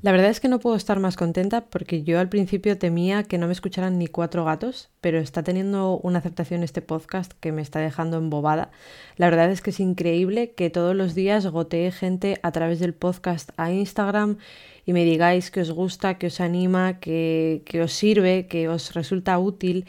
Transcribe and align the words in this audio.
La 0.00 0.12
verdad 0.12 0.30
es 0.30 0.38
que 0.38 0.48
no 0.48 0.60
puedo 0.60 0.76
estar 0.76 1.00
más 1.00 1.16
contenta 1.16 1.62
porque 1.62 2.04
yo 2.04 2.20
al 2.20 2.28
principio 2.28 2.78
temía 2.78 3.24
que 3.24 3.36
no 3.36 3.48
me 3.48 3.52
escucharan 3.52 3.98
ni 3.98 4.06
cuatro 4.06 4.44
gatos, 4.44 4.90
pero 5.00 5.18
está 5.18 5.42
teniendo 5.42 5.98
una 5.98 6.20
aceptación 6.20 6.62
este 6.62 6.82
podcast 6.82 7.32
que 7.40 7.50
me 7.50 7.62
está 7.62 7.80
dejando 7.80 8.16
embobada. 8.16 8.70
La 9.16 9.28
verdad 9.28 9.50
es 9.50 9.60
que 9.60 9.70
es 9.70 9.80
increíble 9.80 10.52
que 10.52 10.70
todos 10.70 10.94
los 10.94 11.16
días 11.16 11.48
gotee 11.48 11.90
gente 11.90 12.38
a 12.44 12.52
través 12.52 12.78
del 12.78 12.94
podcast 12.94 13.50
a 13.56 13.72
Instagram 13.72 14.38
y 14.86 14.92
me 14.92 15.04
digáis 15.04 15.50
que 15.50 15.62
os 15.62 15.72
gusta, 15.72 16.16
que 16.16 16.28
os 16.28 16.40
anima, 16.40 17.00
que, 17.00 17.60
os 17.82 17.92
sirve, 17.92 18.46
que 18.46 18.68
os 18.68 18.94
resulta 18.94 19.36
útil. 19.40 19.84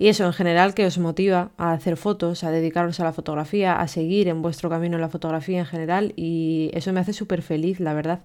Y 0.00 0.08
eso 0.08 0.26
en 0.26 0.32
general 0.32 0.74
que 0.74 0.86
os 0.86 0.98
motiva 0.98 1.50
a 1.58 1.72
hacer 1.72 1.96
fotos, 1.96 2.44
a 2.44 2.52
dedicaros 2.52 3.00
a 3.00 3.04
la 3.04 3.12
fotografía, 3.12 3.80
a 3.80 3.88
seguir 3.88 4.28
en 4.28 4.42
vuestro 4.42 4.70
camino 4.70 4.96
en 4.96 5.00
la 5.00 5.08
fotografía 5.08 5.58
en 5.58 5.66
general 5.66 6.12
y 6.14 6.70
eso 6.72 6.92
me 6.92 7.00
hace 7.00 7.12
súper 7.12 7.42
feliz, 7.42 7.80
la 7.80 7.94
verdad 7.94 8.20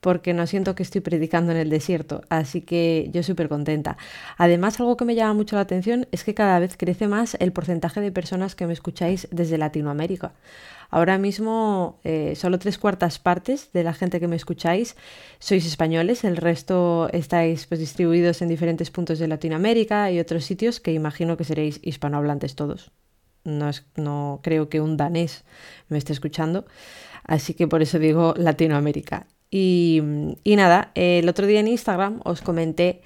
porque 0.00 0.32
no 0.34 0.46
siento 0.46 0.74
que 0.74 0.82
estoy 0.82 1.02
predicando 1.02 1.52
en 1.52 1.58
el 1.58 1.70
desierto, 1.70 2.22
así 2.30 2.62
que 2.62 3.10
yo 3.12 3.22
súper 3.22 3.48
contenta. 3.48 3.96
Además, 4.38 4.80
algo 4.80 4.96
que 4.96 5.04
me 5.04 5.14
llama 5.14 5.34
mucho 5.34 5.56
la 5.56 5.62
atención 5.62 6.06
es 6.10 6.24
que 6.24 6.34
cada 6.34 6.58
vez 6.58 6.76
crece 6.76 7.06
más 7.06 7.36
el 7.38 7.52
porcentaje 7.52 8.00
de 8.00 8.10
personas 8.10 8.54
que 8.54 8.66
me 8.66 8.72
escucháis 8.72 9.28
desde 9.30 9.58
Latinoamérica. 9.58 10.32
Ahora 10.90 11.18
mismo 11.18 12.00
eh, 12.02 12.34
solo 12.34 12.58
tres 12.58 12.76
cuartas 12.76 13.20
partes 13.20 13.70
de 13.72 13.84
la 13.84 13.94
gente 13.94 14.18
que 14.18 14.26
me 14.26 14.34
escucháis 14.34 14.96
sois 15.38 15.64
españoles, 15.64 16.24
el 16.24 16.36
resto 16.36 17.08
estáis 17.12 17.66
pues, 17.66 17.78
distribuidos 17.78 18.42
en 18.42 18.48
diferentes 18.48 18.90
puntos 18.90 19.20
de 19.20 19.28
Latinoamérica 19.28 20.10
y 20.10 20.18
otros 20.18 20.44
sitios 20.44 20.80
que 20.80 20.92
imagino 20.92 21.36
que 21.36 21.44
seréis 21.44 21.78
hispanohablantes 21.82 22.56
todos. 22.56 22.90
No, 23.44 23.68
es, 23.68 23.86
no 23.96 24.40
creo 24.42 24.68
que 24.68 24.80
un 24.80 24.96
danés 24.96 25.44
me 25.88 25.96
esté 25.96 26.12
escuchando, 26.12 26.66
así 27.24 27.54
que 27.54 27.68
por 27.68 27.82
eso 27.82 27.98
digo 27.98 28.34
Latinoamérica. 28.36 29.26
Y, 29.50 30.00
nada, 30.44 30.92
el 30.94 31.28
otro 31.28 31.46
día 31.46 31.60
en 31.60 31.68
Instagram 31.68 32.20
os 32.24 32.40
comenté 32.40 33.00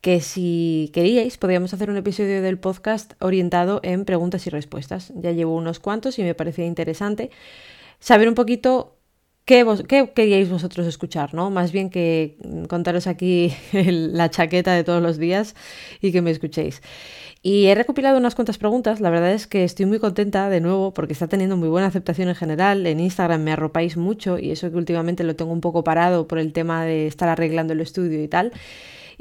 que 0.00 0.20
si 0.20 0.90
queríais 0.92 1.38
podíamos 1.38 1.72
hacer 1.74 1.90
un 1.90 1.96
episodio 1.96 2.42
del 2.42 2.58
podcast 2.58 3.14
orientado 3.20 3.80
en 3.82 4.04
preguntas 4.04 4.46
y 4.46 4.50
respuestas. 4.50 5.12
Ya 5.16 5.32
llevo 5.32 5.56
unos 5.56 5.80
cuantos 5.80 6.18
y 6.18 6.22
me 6.22 6.34
parecía 6.34 6.66
interesante 6.66 7.30
saber 7.98 8.28
un 8.28 8.34
poquito 8.34 8.95
qué, 9.46 10.10
queríais 10.14 10.50
vosotros 10.50 10.86
escuchar, 10.86 11.32
¿no? 11.32 11.50
Más 11.50 11.72
bien 11.72 11.88
que 11.88 12.36
contaros 12.68 13.06
aquí 13.06 13.54
la 13.72 14.28
chaqueta 14.28 14.74
de 14.74 14.84
todos 14.84 15.02
los 15.02 15.16
días 15.18 15.54
y 16.02 16.12
que 16.12 16.20
me 16.20 16.30
escuchéis. 16.30 16.82
Y 17.42 17.66
he 17.66 17.74
recopilado 17.76 18.18
unas 18.18 18.34
cuantas 18.34 18.58
preguntas, 18.58 19.00
la 19.00 19.08
verdad 19.08 19.32
es 19.32 19.46
que 19.46 19.62
estoy 19.62 19.86
muy 19.86 20.00
contenta 20.00 20.50
de 20.50 20.60
nuevo 20.60 20.92
porque 20.92 21.12
está 21.12 21.28
teniendo 21.28 21.56
muy 21.56 21.68
buena 21.68 21.86
aceptación 21.86 22.28
en 22.28 22.34
general, 22.34 22.84
en 22.86 22.98
Instagram 22.98 23.40
me 23.40 23.52
arropáis 23.52 23.96
mucho 23.96 24.36
y 24.36 24.50
eso 24.50 24.68
que 24.68 24.76
últimamente 24.76 25.22
lo 25.22 25.36
tengo 25.36 25.52
un 25.52 25.60
poco 25.60 25.84
parado 25.84 26.26
por 26.26 26.40
el 26.40 26.52
tema 26.52 26.84
de 26.84 27.06
estar 27.06 27.28
arreglando 27.28 27.72
el 27.72 27.80
estudio 27.80 28.20
y 28.20 28.26
tal. 28.26 28.52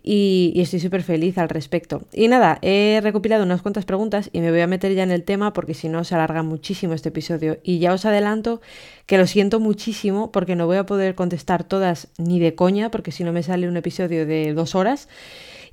Y, 0.08 0.54
estoy 0.58 0.80
súper 0.80 1.02
feliz 1.02 1.40
al 1.40 1.50
respecto. 1.50 2.04
Y 2.14 2.28
nada, 2.28 2.60
he 2.62 3.00
recopilado 3.02 3.44
unas 3.44 3.64
cuantas 3.64 3.86
preguntas 3.86 4.30
y 4.32 4.40
me 4.40 4.52
voy 4.52 4.62
a 4.62 4.68
meter 4.68 4.94
ya 4.94 5.02
en 5.02 5.10
el 5.10 5.24
tema 5.24 5.52
porque 5.52 5.74
si 5.74 5.90
no 5.90 6.04
se 6.04 6.14
alarga 6.14 6.44
muchísimo 6.44 6.94
este 6.94 7.10
episodio. 7.10 7.58
Y 7.64 7.80
ya 7.80 7.92
os 7.92 8.06
adelanto 8.06 8.62
que 9.08 9.18
lo 9.18 9.26
siento 9.26 9.60
muchísimo 9.60 10.32
porque 10.32 10.56
no 10.56 10.68
voy 10.68 10.78
a 10.78 10.86
poder 10.86 11.16
contestar 11.16 11.64
todas 11.64 12.10
ni 12.20 12.40
de 12.40 12.54
coña 12.54 12.92
porque 12.92 13.12
si 13.12 13.24
no 13.24 13.34
me 13.34 13.42
sale 13.42 13.68
un 13.68 13.78
episodio 13.78 14.28
de 14.28 14.54
dos 14.54 14.76
horas. 14.76 15.10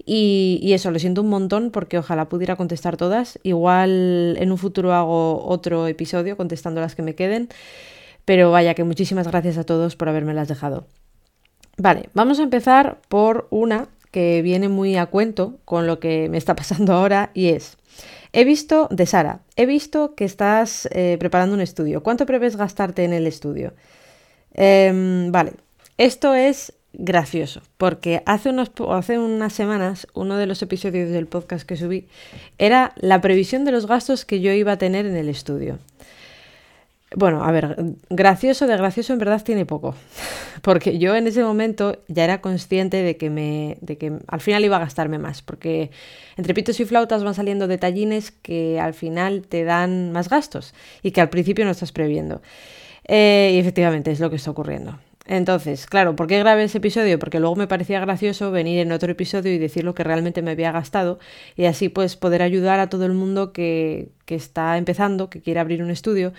Y, 0.06 0.72
eso, 0.72 0.90
lo 0.90 0.98
siento 0.98 1.20
un 1.20 1.28
montón 1.28 1.70
porque 1.70 1.98
ojalá 1.98 2.30
pudiera 2.30 2.56
contestar 2.56 2.96
todas. 2.96 3.38
Igual 3.42 4.38
en 4.38 4.50
un 4.50 4.56
futuro 4.56 4.94
hago 4.94 5.44
otro 5.44 5.88
episodio 5.88 6.38
contestando 6.38 6.80
las 6.80 6.94
que 6.94 7.02
me 7.02 7.14
queden. 7.14 7.50
Pero 8.24 8.50
vaya 8.50 8.72
que 8.72 8.84
muchísimas 8.84 9.28
gracias 9.28 9.58
a 9.58 9.64
todos 9.64 9.94
por 9.94 10.08
las 10.08 10.48
dejado. 10.48 10.86
Vale, 11.76 12.08
vamos 12.14 12.40
a 12.40 12.44
empezar 12.44 12.98
por 13.10 13.46
una 13.50 13.88
que 14.12 14.42
viene 14.42 14.68
muy 14.68 14.96
a 14.96 15.06
cuento 15.06 15.58
con 15.64 15.88
lo 15.88 15.98
que 15.98 16.28
me 16.28 16.38
está 16.38 16.54
pasando 16.54 16.92
ahora 16.94 17.32
y 17.34 17.48
es, 17.48 17.76
he 18.32 18.44
visto, 18.44 18.86
de 18.92 19.06
Sara, 19.06 19.40
he 19.56 19.66
visto 19.66 20.14
que 20.14 20.24
estás 20.24 20.88
eh, 20.92 21.16
preparando 21.18 21.54
un 21.54 21.60
estudio. 21.60 22.04
¿Cuánto 22.04 22.26
prevés 22.26 22.56
gastarte 22.56 23.02
en 23.02 23.12
el 23.12 23.26
estudio? 23.26 23.74
Em, 24.54 25.32
vale, 25.32 25.54
esto 25.98 26.34
es 26.34 26.74
gracioso, 26.92 27.62
porque 27.78 28.22
hace, 28.26 28.50
unos, 28.50 28.70
hace 28.90 29.18
unas 29.18 29.52
semanas 29.52 30.06
uno 30.14 30.36
de 30.36 30.46
los 30.46 30.60
episodios 30.62 31.10
del 31.10 31.26
podcast 31.26 31.66
que 31.66 31.76
subí 31.76 32.06
era 32.58 32.92
la 32.96 33.20
previsión 33.20 33.64
de 33.64 33.72
los 33.72 33.86
gastos 33.86 34.24
que 34.24 34.40
yo 34.40 34.52
iba 34.52 34.72
a 34.72 34.78
tener 34.78 35.06
en 35.06 35.16
el 35.16 35.28
estudio. 35.28 35.78
Bueno, 37.14 37.44
a 37.44 37.52
ver, 37.52 37.76
gracioso 38.08 38.66
de 38.66 38.76
gracioso 38.76 39.12
en 39.12 39.18
verdad 39.18 39.42
tiene 39.42 39.66
poco, 39.66 39.94
porque 40.62 40.98
yo 40.98 41.14
en 41.14 41.26
ese 41.26 41.42
momento 41.42 41.98
ya 42.08 42.24
era 42.24 42.40
consciente 42.40 43.02
de 43.02 43.16
que, 43.16 43.28
me, 43.28 43.76
de 43.80 43.98
que 43.98 44.12
al 44.28 44.40
final 44.40 44.64
iba 44.64 44.76
a 44.76 44.80
gastarme 44.80 45.18
más, 45.18 45.42
porque 45.42 45.90
entre 46.36 46.54
pitos 46.54 46.80
y 46.80 46.84
flautas 46.84 47.22
van 47.22 47.34
saliendo 47.34 47.68
detallines 47.68 48.30
que 48.30 48.80
al 48.80 48.94
final 48.94 49.42
te 49.46 49.64
dan 49.64 50.12
más 50.12 50.28
gastos 50.28 50.74
y 51.02 51.10
que 51.10 51.20
al 51.20 51.28
principio 51.28 51.64
no 51.64 51.70
estás 51.70 51.92
previendo. 51.92 52.40
Eh, 53.08 53.52
y 53.54 53.58
efectivamente 53.58 54.10
es 54.10 54.20
lo 54.20 54.30
que 54.30 54.36
está 54.36 54.50
ocurriendo. 54.50 54.98
Entonces, 55.26 55.86
claro, 55.86 56.16
¿por 56.16 56.26
qué 56.26 56.38
grabé 56.38 56.64
ese 56.64 56.78
episodio? 56.78 57.18
Porque 57.18 57.38
luego 57.38 57.54
me 57.54 57.68
parecía 57.68 58.00
gracioso 58.00 58.50
venir 58.50 58.80
en 58.80 58.90
otro 58.90 59.12
episodio 59.12 59.52
y 59.52 59.58
decir 59.58 59.84
lo 59.84 59.94
que 59.94 60.02
realmente 60.02 60.42
me 60.42 60.50
había 60.50 60.72
gastado 60.72 61.20
y 61.56 61.66
así 61.66 61.88
pues 61.88 62.16
poder 62.16 62.42
ayudar 62.42 62.80
a 62.80 62.88
todo 62.88 63.06
el 63.06 63.12
mundo 63.12 63.52
que, 63.52 64.08
que 64.24 64.34
está 64.34 64.76
empezando, 64.78 65.30
que 65.30 65.40
quiere 65.40 65.60
abrir 65.60 65.82
un 65.82 65.90
estudio 65.90 66.32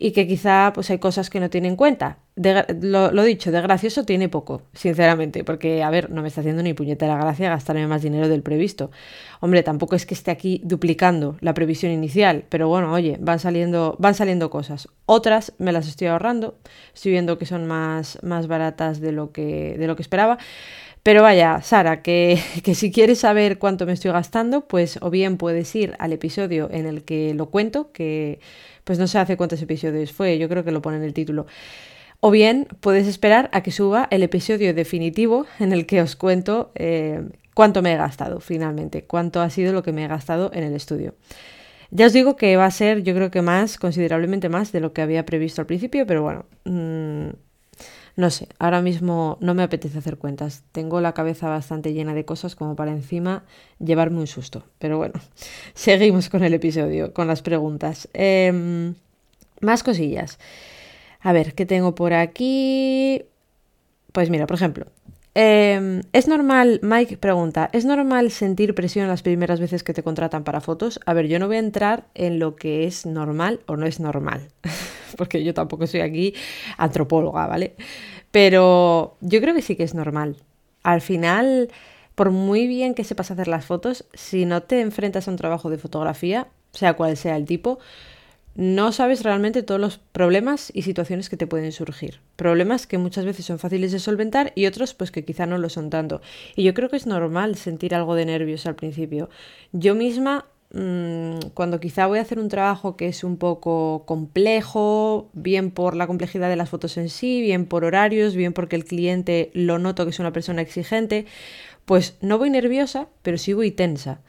y 0.00 0.12
que 0.12 0.26
quizá 0.26 0.72
pues 0.74 0.90
hay 0.90 0.98
cosas 0.98 1.28
que 1.28 1.40
no 1.40 1.50
tiene 1.50 1.68
en 1.68 1.76
cuenta. 1.76 2.18
lo, 2.36 3.22
dicho, 3.24 3.50
de 3.50 3.60
gracioso 3.60 4.04
tiene 4.04 4.28
poco, 4.28 4.62
sinceramente, 4.72 5.42
porque, 5.44 5.82
a 5.82 5.90
ver, 5.90 6.10
no 6.10 6.22
me 6.22 6.28
está 6.28 6.40
haciendo 6.40 6.62
ni 6.62 6.72
puñetera 6.72 7.16
gracia 7.16 7.50
gastarme 7.50 7.86
más 7.86 8.02
dinero 8.02 8.28
del 8.28 8.42
previsto. 8.42 8.90
Hombre, 9.40 9.62
tampoco 9.62 9.96
es 9.96 10.06
que 10.06 10.14
esté 10.14 10.30
aquí 10.30 10.60
duplicando 10.64 11.36
la 11.40 11.54
previsión 11.54 11.90
inicial, 11.92 12.44
pero 12.48 12.68
bueno, 12.68 12.92
oye, 12.92 13.16
van 13.20 13.40
saliendo, 13.40 13.96
van 13.98 14.14
saliendo 14.14 14.50
cosas. 14.50 14.88
Otras 15.06 15.52
me 15.58 15.72
las 15.72 15.88
estoy 15.88 16.06
ahorrando, 16.08 16.58
estoy 16.94 17.12
viendo 17.12 17.38
que 17.38 17.46
son 17.46 17.66
más, 17.66 18.18
más 18.22 18.46
baratas 18.46 19.00
de 19.00 19.12
lo 19.12 19.32
que, 19.32 19.76
de 19.78 19.86
lo 19.86 19.96
que 19.96 20.02
esperaba. 20.02 20.38
Pero 21.02 21.22
vaya, 21.22 21.62
Sara, 21.62 22.02
que, 22.02 22.38
que, 22.64 22.74
si 22.74 22.92
quieres 22.92 23.20
saber 23.20 23.58
cuánto 23.58 23.86
me 23.86 23.92
estoy 23.92 24.12
gastando, 24.12 24.68
pues 24.68 24.98
o 25.00 25.10
bien 25.10 25.38
puedes 25.38 25.74
ir 25.74 25.94
al 25.98 26.12
episodio 26.12 26.68
en 26.70 26.86
el 26.86 27.02
que 27.02 27.34
lo 27.34 27.46
cuento, 27.50 27.92
que 27.92 28.40
pues 28.88 28.98
no 28.98 29.06
sé 29.06 29.18
hace 29.18 29.36
cuántos 29.36 29.60
episodios 29.60 30.12
fue, 30.12 30.38
yo 30.38 30.48
creo 30.48 30.64
que 30.64 30.70
lo 30.70 30.80
pone 30.80 30.96
en 30.96 31.02
el 31.02 31.12
título. 31.12 31.44
O 32.20 32.30
bien 32.30 32.66
puedes 32.80 33.06
esperar 33.06 33.50
a 33.52 33.62
que 33.62 33.70
suba 33.70 34.08
el 34.10 34.22
episodio 34.22 34.72
definitivo 34.72 35.44
en 35.58 35.74
el 35.74 35.84
que 35.84 36.00
os 36.00 36.16
cuento 36.16 36.72
eh, 36.74 37.22
cuánto 37.52 37.82
me 37.82 37.92
he 37.92 37.96
gastado 37.98 38.40
finalmente, 38.40 39.04
cuánto 39.04 39.42
ha 39.42 39.50
sido 39.50 39.74
lo 39.74 39.82
que 39.82 39.92
me 39.92 40.06
he 40.06 40.08
gastado 40.08 40.50
en 40.54 40.64
el 40.64 40.72
estudio. 40.72 41.16
Ya 41.90 42.06
os 42.06 42.14
digo 42.14 42.36
que 42.36 42.56
va 42.56 42.64
a 42.64 42.70
ser, 42.70 43.02
yo 43.02 43.14
creo 43.14 43.30
que 43.30 43.42
más, 43.42 43.76
considerablemente 43.76 44.48
más 44.48 44.72
de 44.72 44.80
lo 44.80 44.94
que 44.94 45.02
había 45.02 45.26
previsto 45.26 45.60
al 45.60 45.66
principio, 45.66 46.06
pero 46.06 46.22
bueno, 46.22 46.46
mm, 46.64 47.28
no 48.18 48.30
sé, 48.30 48.48
ahora 48.58 48.82
mismo 48.82 49.38
no 49.40 49.54
me 49.54 49.62
apetece 49.62 49.96
hacer 49.96 50.16
cuentas. 50.16 50.64
Tengo 50.72 51.00
la 51.00 51.12
cabeza 51.12 51.48
bastante 51.48 51.92
llena 51.92 52.14
de 52.14 52.24
cosas 52.24 52.56
como 52.56 52.74
para 52.74 52.90
encima 52.90 53.44
llevarme 53.78 54.18
un 54.18 54.26
susto. 54.26 54.64
Pero 54.80 54.98
bueno, 54.98 55.14
seguimos 55.74 56.28
con 56.28 56.42
el 56.42 56.52
episodio, 56.52 57.14
con 57.14 57.28
las 57.28 57.42
preguntas. 57.42 58.08
Em, 58.14 58.96
más 59.60 59.84
cosillas. 59.84 60.40
A 61.20 61.32
ver, 61.32 61.54
¿qué 61.54 61.64
tengo 61.64 61.94
por 61.94 62.12
aquí? 62.12 63.22
Pues 64.10 64.30
mira, 64.30 64.48
por 64.48 64.56
ejemplo, 64.56 64.86
em, 65.34 66.02
¿Es 66.12 66.26
normal, 66.26 66.80
Mike 66.82 67.18
pregunta, 67.18 67.70
¿es 67.72 67.84
normal 67.84 68.32
sentir 68.32 68.74
presión 68.74 69.06
las 69.06 69.22
primeras 69.22 69.60
veces 69.60 69.84
que 69.84 69.94
te 69.94 70.02
contratan 70.02 70.42
para 70.42 70.60
fotos? 70.60 70.98
A 71.06 71.14
ver, 71.14 71.28
yo 71.28 71.38
no 71.38 71.46
voy 71.46 71.54
a 71.54 71.60
entrar 71.60 72.08
en 72.14 72.40
lo 72.40 72.56
que 72.56 72.84
es 72.88 73.06
normal 73.06 73.60
o 73.66 73.76
no 73.76 73.86
es 73.86 74.00
normal. 74.00 74.48
porque 75.16 75.44
yo 75.44 75.54
tampoco 75.54 75.86
soy 75.86 76.00
aquí 76.00 76.34
antropóloga, 76.76 77.46
¿vale? 77.46 77.74
Pero 78.30 79.16
yo 79.20 79.40
creo 79.40 79.54
que 79.54 79.62
sí 79.62 79.76
que 79.76 79.84
es 79.84 79.94
normal. 79.94 80.36
Al 80.82 81.00
final, 81.00 81.70
por 82.14 82.30
muy 82.30 82.66
bien 82.66 82.94
que 82.94 83.04
sepas 83.04 83.30
hacer 83.30 83.48
las 83.48 83.64
fotos, 83.64 84.04
si 84.14 84.44
no 84.44 84.62
te 84.62 84.80
enfrentas 84.80 85.28
a 85.28 85.30
un 85.30 85.36
trabajo 85.36 85.70
de 85.70 85.78
fotografía, 85.78 86.48
sea 86.72 86.94
cual 86.94 87.16
sea 87.16 87.36
el 87.36 87.46
tipo, 87.46 87.78
no 88.58 88.90
sabes 88.90 89.22
realmente 89.22 89.62
todos 89.62 89.80
los 89.80 89.98
problemas 89.98 90.72
y 90.74 90.82
situaciones 90.82 91.28
que 91.28 91.36
te 91.36 91.46
pueden 91.46 91.70
surgir. 91.70 92.18
Problemas 92.34 92.88
que 92.88 92.98
muchas 92.98 93.24
veces 93.24 93.46
son 93.46 93.60
fáciles 93.60 93.92
de 93.92 94.00
solventar 94.00 94.52
y 94.56 94.66
otros 94.66 94.94
pues 94.94 95.12
que 95.12 95.24
quizá 95.24 95.46
no 95.46 95.58
lo 95.58 95.68
son 95.68 95.90
tanto. 95.90 96.20
Y 96.56 96.64
yo 96.64 96.74
creo 96.74 96.88
que 96.88 96.96
es 96.96 97.06
normal 97.06 97.54
sentir 97.54 97.94
algo 97.94 98.16
de 98.16 98.26
nervios 98.26 98.66
al 98.66 98.74
principio. 98.74 99.30
Yo 99.70 99.94
misma 99.94 100.44
Mm, 100.70 101.38
cuando 101.54 101.80
quizá 101.80 102.06
voy 102.06 102.18
a 102.18 102.22
hacer 102.22 102.38
un 102.38 102.48
trabajo 102.48 102.96
que 102.96 103.08
es 103.08 103.24
un 103.24 103.38
poco 103.38 104.04
complejo, 104.06 105.30
bien 105.32 105.70
por 105.70 105.96
la 105.96 106.06
complejidad 106.06 106.50
de 106.50 106.56
las 106.56 106.68
fotos 106.68 106.98
en 106.98 107.08
sí, 107.08 107.40
bien 107.40 107.64
por 107.64 107.84
horarios, 107.84 108.34
bien 108.34 108.52
porque 108.52 108.76
el 108.76 108.84
cliente 108.84 109.50
lo 109.54 109.78
noto 109.78 110.04
que 110.04 110.10
es 110.10 110.18
una 110.18 110.32
persona 110.32 110.60
exigente, 110.60 111.24
pues 111.86 112.16
no 112.20 112.36
voy 112.38 112.50
nerviosa, 112.50 113.08
pero 113.22 113.38
sí 113.38 113.54
voy 113.54 113.70
tensa. 113.70 114.20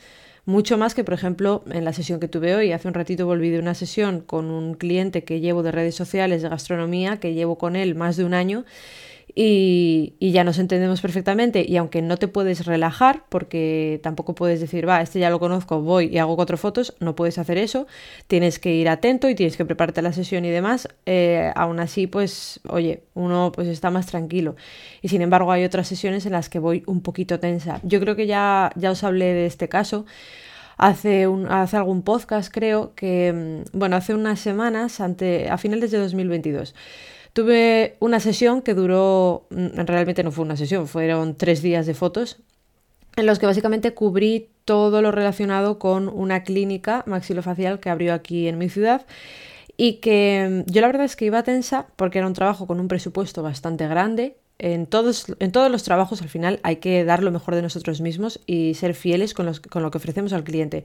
Mucho 0.45 0.77
más 0.77 0.95
que, 0.95 1.03
por 1.03 1.13
ejemplo, 1.13 1.63
en 1.71 1.85
la 1.85 1.93
sesión 1.93 2.19
que 2.19 2.27
tuve 2.27 2.55
hoy. 2.55 2.71
Hace 2.71 2.87
un 2.87 2.93
ratito 2.95 3.25
volví 3.25 3.49
de 3.49 3.59
una 3.59 3.75
sesión 3.75 4.21
con 4.21 4.49
un 4.49 4.73
cliente 4.73 5.23
que 5.23 5.41
llevo 5.41 5.61
de 5.61 5.71
redes 5.71 5.95
sociales 5.95 6.41
de 6.41 6.49
gastronomía, 6.49 7.19
que 7.19 7.33
llevo 7.33 7.57
con 7.57 7.75
él 7.75 7.93
más 7.95 8.17
de 8.17 8.23
un 8.25 8.33
año 8.33 8.65
y, 9.35 10.15
ya 10.19 10.43
nos 10.43 10.59
entendemos 10.59 11.01
perfectamente 11.01 11.65
y 11.67 11.77
aunque 11.77 12.01
no 12.01 12.17
te 12.17 12.27
puedes 12.27 12.65
relajar 12.65 13.25
porque 13.29 13.99
tampoco 14.03 14.35
puedes 14.35 14.59
decir, 14.59 14.87
va, 14.87 15.01
este 15.01 15.19
ya 15.19 15.29
lo 15.29 15.39
conozco, 15.39 15.81
voy 15.81 16.07
y 16.07 16.17
hago 16.17 16.35
cuatro 16.35 16.57
fotos, 16.57 16.95
no 16.99 17.15
puedes 17.15 17.37
hacer 17.37 17.57
eso, 17.57 17.87
tienes 18.27 18.59
que 18.59 18.73
ir 18.73 18.89
atento 18.89 19.29
y 19.29 19.35
tienes 19.35 19.57
que 19.57 19.65
prepararte 19.65 20.01
la 20.01 20.13
sesión 20.13 20.45
y 20.45 20.49
demás, 20.49 20.87
eh, 21.05 21.51
aún 21.55 21.79
así 21.79 22.07
pues, 22.07 22.59
oye, 22.67 23.03
uno 23.13 23.51
pues 23.53 23.67
está 23.67 23.89
más 23.89 24.07
tranquilo 24.07 24.55
y 25.01 25.09
sin 25.09 25.21
embargo 25.21 25.51
hay 25.51 25.63
otras 25.63 25.87
sesiones 25.87 26.25
en 26.25 26.33
las 26.33 26.49
que 26.49 26.59
voy 26.59 26.83
un 26.85 27.01
poquito 27.01 27.39
tensa. 27.39 27.79
Yo 27.83 27.99
creo 27.99 28.15
que 28.15 28.27
ya, 28.27 28.71
ya 28.75 28.91
os 28.91 29.03
hablé 29.03 29.33
de 29.33 29.45
este 29.45 29.69
caso 29.69 30.05
hace, 30.79 31.27
un, 31.27 31.51
hace 31.51 31.77
algún 31.77 32.01
podcast, 32.01 32.51
creo 32.51 32.95
que, 32.95 33.63
mm, 33.73 33.77
bueno, 33.77 33.97
hace 33.97 34.15
unas 34.15 34.39
semanas, 34.39 35.01
ante, 35.01 35.49
a 35.49 35.57
finales 35.57 35.91
de 35.91 35.99
2022. 35.99 36.73
Tuve 37.33 37.95
una 37.99 38.19
sesión 38.19 38.61
que 38.61 38.73
duró, 38.73 39.47
mm, 39.49 39.81
realmente 39.85 40.23
no 40.23 40.31
fue 40.31 40.45
una 40.45 40.57
sesión, 40.57 40.87
fueron 40.87 41.35
tres 41.35 41.61
días 41.61 41.85
de 41.85 41.93
fotos, 41.93 42.39
en 43.15 43.25
los 43.25 43.39
que 43.39 43.45
básicamente 43.45 43.93
cubrí 43.93 44.49
todo 44.65 45.01
lo 45.01 45.11
relacionado 45.11 45.79
con 45.79 46.07
una 46.07 46.43
clínica 46.43 47.03
maxilofacial 47.07 47.79
que 47.79 47.89
abrió 47.89 48.13
aquí 48.13 48.47
en 48.47 48.57
mi 48.57 48.69
ciudad 48.69 49.05
y 49.77 49.93
que 49.93 50.63
mm, 50.67 50.71
yo 50.71 50.81
la 50.81 50.87
verdad 50.87 51.05
es 51.05 51.15
que 51.15 51.25
iba 51.25 51.41
tensa 51.43 51.87
porque 51.95 52.17
era 52.19 52.27
un 52.27 52.33
trabajo 52.33 52.67
con 52.67 52.79
un 52.79 52.87
presupuesto 52.87 53.41
bastante 53.43 53.87
grande. 53.87 54.37
En 54.57 54.87
todos, 54.87 55.25
en 55.39 55.53
todos 55.53 55.71
los 55.71 55.83
trabajos 55.83 56.21
al 56.21 56.27
final 56.27 56.59
hay 56.63 56.77
que 56.77 57.05
dar 57.05 57.23
lo 57.23 57.31
mejor 57.31 57.55
de 57.55 57.61
nosotros 57.61 58.01
mismos 58.01 58.41
y 58.45 58.73
ser 58.73 58.93
fieles 58.93 59.33
con, 59.33 59.49
con 59.69 59.81
lo 59.81 59.89
que 59.89 59.97
ofrecemos 59.97 60.33
al 60.33 60.43
cliente. 60.43 60.83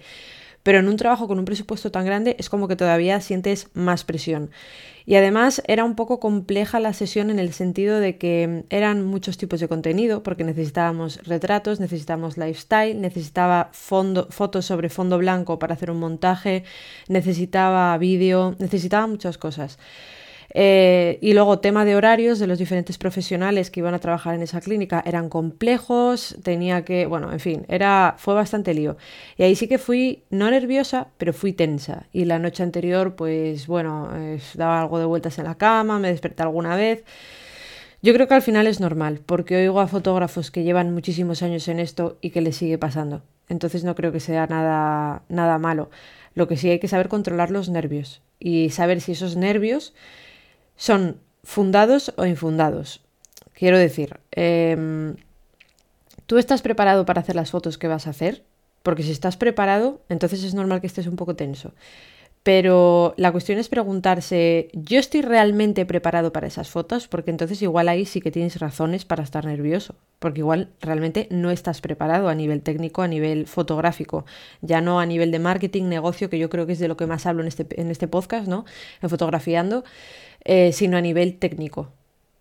Pero 0.64 0.81
en 0.81 0.88
un 0.88 0.96
trabajo 0.96 1.28
con 1.28 1.38
un 1.38 1.44
presupuesto 1.44 1.93
tan 1.93 2.05
grande 2.05 2.34
es 2.40 2.49
como 2.49 2.66
que 2.66 2.75
todavía 2.75 3.20
sientes 3.20 3.69
más 3.75 4.02
presión. 4.02 4.50
Y 5.06 5.16
además 5.16 5.62
era 5.66 5.84
un 5.84 5.94
poco 5.94 6.19
compleja 6.19 6.81
la 6.81 6.94
sesión 6.94 7.31
en 7.31 7.38
el 7.38 7.52
sentido 7.52 8.00
de 8.00 8.16
que 8.16 8.64
eran 8.70 9.05
muchos 9.05 9.37
tipos 9.37 9.61
de 9.61 9.69
contenido, 9.69 10.22
porque 10.22 10.44
necesitábamos 10.44 11.20
retratos, 11.25 11.78
necesitábamos 11.78 12.38
lifestyle, 12.38 12.99
necesitaba 12.99 13.69
fondo, 13.72 14.26
fotos 14.31 14.64
sobre 14.64 14.88
fondo 14.88 15.19
blanco 15.19 15.58
para 15.58 15.75
hacer 15.75 15.90
un 15.90 16.00
montaje, 16.00 16.64
necesitaba 17.08 17.96
vídeo, 17.99 18.56
necesitaba 18.58 19.06
muchas 19.06 19.37
cosas. 19.37 19.78
Eh, 20.56 21.19
y 21.21 21.35
luego 21.35 21.59
tema 21.59 21.85
de 21.85 21.97
horarios 21.97 22.39
de 22.39 22.47
los 22.47 22.61
diferentes 22.61 22.97
profesionales 22.97 23.73
que 23.73 23.81
iban 23.81 23.93
a 23.93 23.99
trabajar 23.99 24.37
en 24.37 24.43
esa 24.43 24.61
clínica 24.61 25.03
eran 25.05 25.29
complejos, 25.29 26.37
tenía 26.45 26.85
que, 26.85 27.06
bueno, 27.06 27.33
en 27.33 27.41
fin, 27.41 27.67
era, 27.69 28.15
fue 28.19 28.35
bastante 28.35 28.73
lío. 28.73 28.97
Y 29.37 29.43
ahí 29.43 29.56
sí 29.56 29.67
que 29.67 29.79
fui, 29.79 30.23
no 30.31 30.49
nerviosa, 30.51 31.09
pero 31.19 31.33
fui 31.33 31.53
tensa. 31.53 32.06
Y 32.12 32.25
la 32.25 32.39
noche 32.39 32.62
anterior, 32.62 33.17
pues 33.17 33.67
bueno, 33.67 34.09
eh, 34.15 34.41
daba 34.55 34.81
algo 34.81 35.01
de 35.01 35.06
vueltas 35.06 35.39
en 35.39 35.45
la 35.45 35.56
cama, 35.56 35.99
me 35.99 36.09
desperté 36.09 36.45
alguna 36.45 36.77
vez. 36.77 37.05
Yo 38.01 38.15
creo 38.15 38.29
que 38.29 38.35
al 38.35 38.43
final 38.43 38.67
es 38.69 38.81
normal, 38.81 39.21
porque 39.27 39.56
oigo 39.56 39.81
a 39.81 39.89
fotógrafos 39.89 40.51
que 40.53 40.62
llevan 40.62 40.93
muchísimos 40.95 41.43
años 41.43 41.67
en 41.69 41.81
esto 41.81 42.19
y 42.21 42.31
que 42.31 42.43
les 42.43 42.56
sigue 42.56 42.79
pasando. 42.79 43.23
Entonces 43.49 43.83
no 43.83 43.95
creo 43.97 44.12
que 44.12 44.21
sea 44.21 44.47
nada, 44.47 45.23
nada 45.29 45.59
malo. 45.59 45.91
Lo 46.35 46.47
que 46.47 46.56
sí 46.56 46.71
hay 46.71 46.79
que 46.79 46.89
saber 46.89 47.09
controlar 47.09 47.51
los 47.51 47.71
nervios 47.71 48.23
y 48.39 48.71
saber 48.71 49.01
si 49.01 49.12
esos 49.12 49.37
nervios 49.37 49.95
son 50.76 51.21
fundados 51.43 52.12
o 52.17 52.26
infundados. 52.26 53.00
Quiero 53.53 53.79
decir, 53.79 54.19
em, 54.32 55.17
¿tú 56.26 56.38
estás 56.38 56.62
preparado 56.62 57.06
para 57.06 57.21
hacer 57.21 57.37
las 57.37 57.50
fotos 57.50 57.79
que 57.79 57.88
vas 57.88 58.06
a 58.06 58.11
hacer? 58.11 58.43
Porque 58.82 59.03
si 59.03 59.12
estás 59.12 59.37
preparado, 59.37 60.03
entonces 60.09 60.44
es 60.44 60.55
normal 60.55 60.81
que 60.81 60.87
estés 60.87 61.06
un 61.06 61.17
poco 61.17 61.37
tenso. 61.37 61.73
Pero 62.44 63.15
la 63.17 63.32
cuestión 63.32 63.59
es 63.59 63.71
preguntarse, 63.71 64.69
¿yo 64.75 64.99
estoy 64.99 65.23
realmente 65.23 65.87
preparado 65.87 66.31
para 66.31 66.47
esas 66.47 66.69
fotos? 66.69 67.09
Porque 67.09 67.31
entonces 67.31 67.62
igual 67.62 67.88
ahí 67.88 68.05
sí 68.05 68.20
que 68.20 68.31
tienes 68.31 68.61
razones 68.61 69.06
para 69.06 69.23
estar 69.23 69.47
nervioso, 69.47 69.94
porque 70.19 70.41
igual 70.41 70.69
realmente 70.82 71.27
no 71.31 71.50
estás 71.50 71.81
preparado 71.81 72.29
a 72.29 72.35
nivel 72.35 72.61
técnico, 72.61 73.00
a 73.00 73.09
nivel 73.09 73.47
fotográfico, 73.47 74.27
ya 74.61 74.82
no 74.82 75.00
a 75.00 75.06
nivel 75.06 75.31
de 75.31 75.38
marketing, 75.38 75.85
negocio, 75.85 76.29
que 76.29 76.38
yo 76.38 76.50
creo 76.50 76.67
que 76.67 76.75
es 76.75 76.79
de 76.79 76.88
lo 76.88 76.99
que 76.99 77.06
más 77.06 77.25
hablo 77.25 77.41
en 77.41 77.49
este, 77.49 77.81
en 77.81 77.91
este 77.91 78.09
podcast, 78.09 78.47
¿no? 78.47 78.67
En 79.00 79.09
fotografiando. 79.09 79.82
Eh, 80.44 80.73
sino 80.73 80.96
a 80.99 81.00
nivel 81.00 81.37
técnico. 81.38 81.91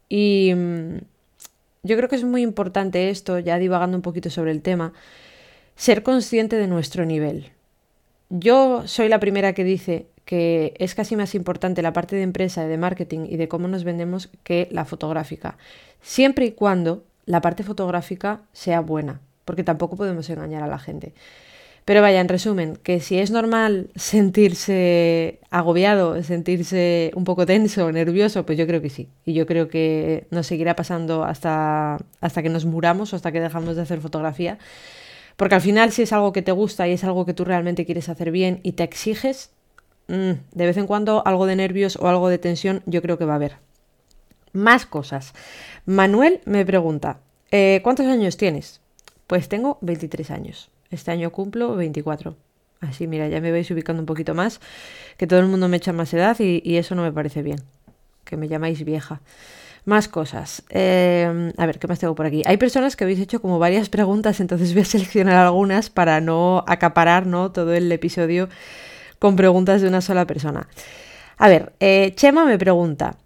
Y 0.09 0.53
mm, 0.53 0.97
yo 1.83 1.95
creo 1.95 2.09
que 2.09 2.17
es 2.17 2.23
muy 2.23 2.41
importante 2.41 3.09
esto, 3.09 3.39
ya 3.39 3.57
divagando 3.57 3.97
un 3.97 4.01
poquito 4.01 4.29
sobre 4.29 4.51
el 4.51 4.61
tema, 4.61 4.93
ser 5.75 6.03
consciente 6.03 6.57
de 6.57 6.67
nuestro 6.67 7.05
nivel. 7.05 7.51
Yo 8.29 8.87
soy 8.87 9.07
la 9.07 9.19
primera 9.19 9.53
que 9.53 9.63
dice 9.63 10.07
que 10.25 10.73
es 10.79 10.95
casi 10.95 11.15
más 11.15 11.35
importante 11.35 11.81
la 11.81 11.93
parte 11.93 12.15
de 12.15 12.23
empresa, 12.23 12.67
de 12.67 12.77
marketing 12.77 13.27
y 13.29 13.37
de 13.37 13.47
cómo 13.47 13.67
nos 13.67 13.83
vendemos 13.83 14.29
que 14.43 14.67
la 14.71 14.85
fotográfica, 14.85 15.57
siempre 16.01 16.45
y 16.45 16.51
cuando 16.51 17.03
la 17.25 17.41
parte 17.41 17.63
fotográfica 17.63 18.41
sea 18.53 18.81
buena, 18.81 19.21
porque 19.45 19.63
tampoco 19.63 19.95
podemos 19.95 20.29
engañar 20.29 20.63
a 20.63 20.67
la 20.67 20.79
gente. 20.79 21.13
Pero 21.85 22.01
vaya, 22.01 22.21
en 22.21 22.29
resumen, 22.29 22.77
que 22.81 23.01
si 23.01 23.19
es 23.19 23.29
normal 23.29 23.89
sentirse 23.95 25.39
agobiado, 25.49 26.21
sentirse 26.23 27.11
un 27.13 27.25
poco 27.25 27.45
tenso, 27.45 27.91
nervioso, 27.91 28.45
pues 28.45 28.57
yo 28.57 28.65
creo 28.65 28.81
que 28.81 28.89
sí. 28.89 29.09
Y 29.25 29.33
yo 29.33 29.45
creo 29.45 29.67
que 29.67 30.25
nos 30.31 30.47
seguirá 30.47 30.77
pasando 30.77 31.25
hasta, 31.25 31.97
hasta 32.21 32.41
que 32.41 32.49
nos 32.49 32.65
muramos 32.65 33.11
o 33.11 33.17
hasta 33.17 33.33
que 33.33 33.41
dejamos 33.41 33.75
de 33.75 33.81
hacer 33.81 33.99
fotografía. 33.99 34.59
Porque 35.35 35.55
al 35.55 35.61
final 35.61 35.91
si 35.91 36.03
es 36.03 36.13
algo 36.13 36.31
que 36.31 36.41
te 36.41 36.53
gusta 36.53 36.87
y 36.87 36.93
es 36.93 37.03
algo 37.03 37.25
que 37.25 37.33
tú 37.33 37.43
realmente 37.43 37.85
quieres 37.85 38.07
hacer 38.07 38.31
bien 38.31 38.61
y 38.63 38.73
te 38.73 38.83
exiges, 38.83 39.51
mm, 40.07 40.31
de 40.53 40.65
vez 40.65 40.77
en 40.77 40.87
cuando 40.87 41.25
algo 41.25 41.45
de 41.45 41.57
nervios 41.57 41.97
o 41.97 42.07
algo 42.07 42.29
de 42.29 42.37
tensión 42.37 42.81
yo 42.85 43.01
creo 43.01 43.17
que 43.17 43.25
va 43.25 43.33
a 43.33 43.37
haber. 43.37 43.57
Más 44.53 44.85
cosas. 44.85 45.33
Manuel 45.85 46.39
me 46.45 46.65
pregunta, 46.65 47.19
eh, 47.51 47.81
¿cuántos 47.83 48.05
años 48.05 48.37
tienes? 48.37 48.79
Pues 49.27 49.49
tengo 49.49 49.79
23 49.81 50.31
años. 50.31 50.69
Este 50.93 51.09
año 51.09 51.31
cumplo 51.31 51.75
24. 51.75 52.35
Así, 52.79 53.07
mira, 53.07 53.27
ya 53.27 53.41
me 53.41 53.51
vais 53.51 53.69
ubicando 53.71 54.01
un 54.01 54.05
poquito 54.05 54.35
más, 54.35 54.59
que 55.17 55.25
todo 55.25 55.39
el 55.39 55.47
mundo 55.47 55.67
me 55.67 55.77
echa 55.77 55.91
más 55.91 56.13
edad 56.13 56.37
y, 56.39 56.77
eso 56.77 56.93
no 56.93 57.01
me 57.01 57.11
parece 57.11 57.41
bien, 57.41 57.57
que 58.25 58.37
me 58.37 58.47
llamáis 58.47 58.85
vieja. 58.85 59.21
Más 59.85 60.07
cosas. 60.07 60.63
Em, 60.69 61.51
a 61.57 61.65
ver, 61.65 61.79
¿qué 61.79 61.87
más 61.87 61.99
tengo 61.99 62.13
por 62.13 62.25
aquí? 62.25 62.43
Hay 62.45 62.57
personas 62.57 62.95
que 62.95 63.05
habéis 63.05 63.19
hecho 63.19 63.41
como 63.41 63.57
varias 63.57 63.89
preguntas, 63.89 64.39
entonces 64.39 64.73
voy 64.73 64.83
a 64.83 64.85
seleccionar 64.85 65.35
algunas 65.35 65.89
para 65.89 66.21
no 66.21 66.63
acaparar 66.67 67.25
¿no? 67.25 67.51
todo 67.51 67.73
el 67.73 67.91
episodio 67.91 68.47
con 69.17 69.35
preguntas 69.35 69.81
de 69.81 69.87
una 69.87 70.01
sola 70.01 70.27
persona. 70.27 70.67
A 71.37 71.49
ver, 71.49 71.73
eh, 71.79 72.13
Chema 72.15 72.45
me 72.45 72.59
pregunta, 72.59 73.17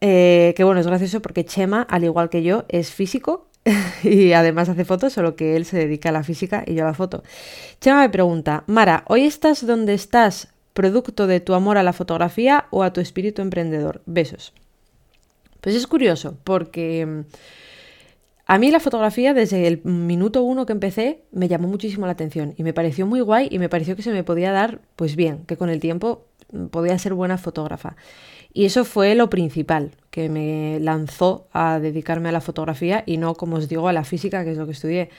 eh, 0.00 0.54
que 0.56 0.62
bueno, 0.62 0.80
es 0.80 0.86
gracioso 0.86 1.20
porque 1.20 1.44
Chema, 1.44 1.82
al 1.82 2.04
igual 2.04 2.30
que 2.30 2.44
yo, 2.44 2.64
es 2.68 2.92
físico 2.92 3.48
y 4.02 4.32
además 4.32 4.68
hace 4.68 4.84
fotos, 4.84 5.12
solo 5.12 5.36
que 5.36 5.56
él 5.56 5.64
se 5.64 5.78
dedica 5.78 6.10
a 6.10 6.12
la 6.12 6.22
física 6.22 6.64
y 6.66 6.74
yo 6.74 6.84
a 6.84 6.86
la 6.86 6.94
foto. 6.94 7.22
Chema 7.80 8.00
me 8.00 8.10
pregunta, 8.10 8.64
Mara, 8.66 9.04
¿hoy 9.08 9.22
estás 9.22 9.66
donde 9.66 9.94
estás 9.94 10.48
producto 10.72 11.26
de 11.26 11.40
tu 11.40 11.54
amor 11.54 11.78
a 11.78 11.82
la 11.82 11.92
fotografía 11.92 12.66
o 12.70 12.82
a 12.82 12.92
tu 12.92 13.00
espíritu 13.00 13.42
emprendedor? 13.42 14.02
Besos. 14.06 14.52
Pues 15.60 15.74
es 15.74 15.86
curioso, 15.86 16.36
porque 16.44 17.04
mm, 17.04 17.20
a 18.46 18.58
mí 18.58 18.70
la 18.70 18.78
fotografía 18.78 19.34
desde 19.34 19.66
el 19.66 19.82
minuto 19.84 20.42
uno 20.42 20.64
que 20.66 20.72
empecé 20.72 21.24
me 21.32 21.48
llamó 21.48 21.66
muchísimo 21.66 22.06
la 22.06 22.12
atención 22.12 22.54
y 22.56 22.62
me 22.62 22.72
pareció 22.72 23.06
muy 23.06 23.20
guay 23.20 23.48
y 23.50 23.58
me 23.58 23.68
pareció 23.68 23.96
que 23.96 24.02
se 24.02 24.12
me 24.12 24.22
podía 24.22 24.52
dar 24.52 24.80
pues 24.94 25.16
bien, 25.16 25.44
que 25.46 25.56
con 25.56 25.70
el 25.70 25.80
tiempo 25.80 26.26
mm, 26.52 26.66
podía 26.66 26.96
ser 26.98 27.14
buena 27.14 27.36
fotógrafa. 27.36 27.96
Y 28.56 28.64
eso 28.64 28.86
fue 28.86 29.14
lo 29.14 29.28
principal 29.28 29.90
que 30.10 30.30
me 30.30 30.80
lanzó 30.80 31.46
a 31.52 31.78
dedicarme 31.78 32.30
a 32.30 32.32
la 32.32 32.40
fotografía 32.40 33.02
y 33.04 33.18
no, 33.18 33.34
como 33.34 33.56
os 33.56 33.68
digo, 33.68 33.86
a 33.86 33.92
la 33.92 34.02
física, 34.02 34.44
que 34.44 34.52
es 34.52 34.56
lo 34.56 34.64
que 34.64 34.72
estudié. 34.72 35.10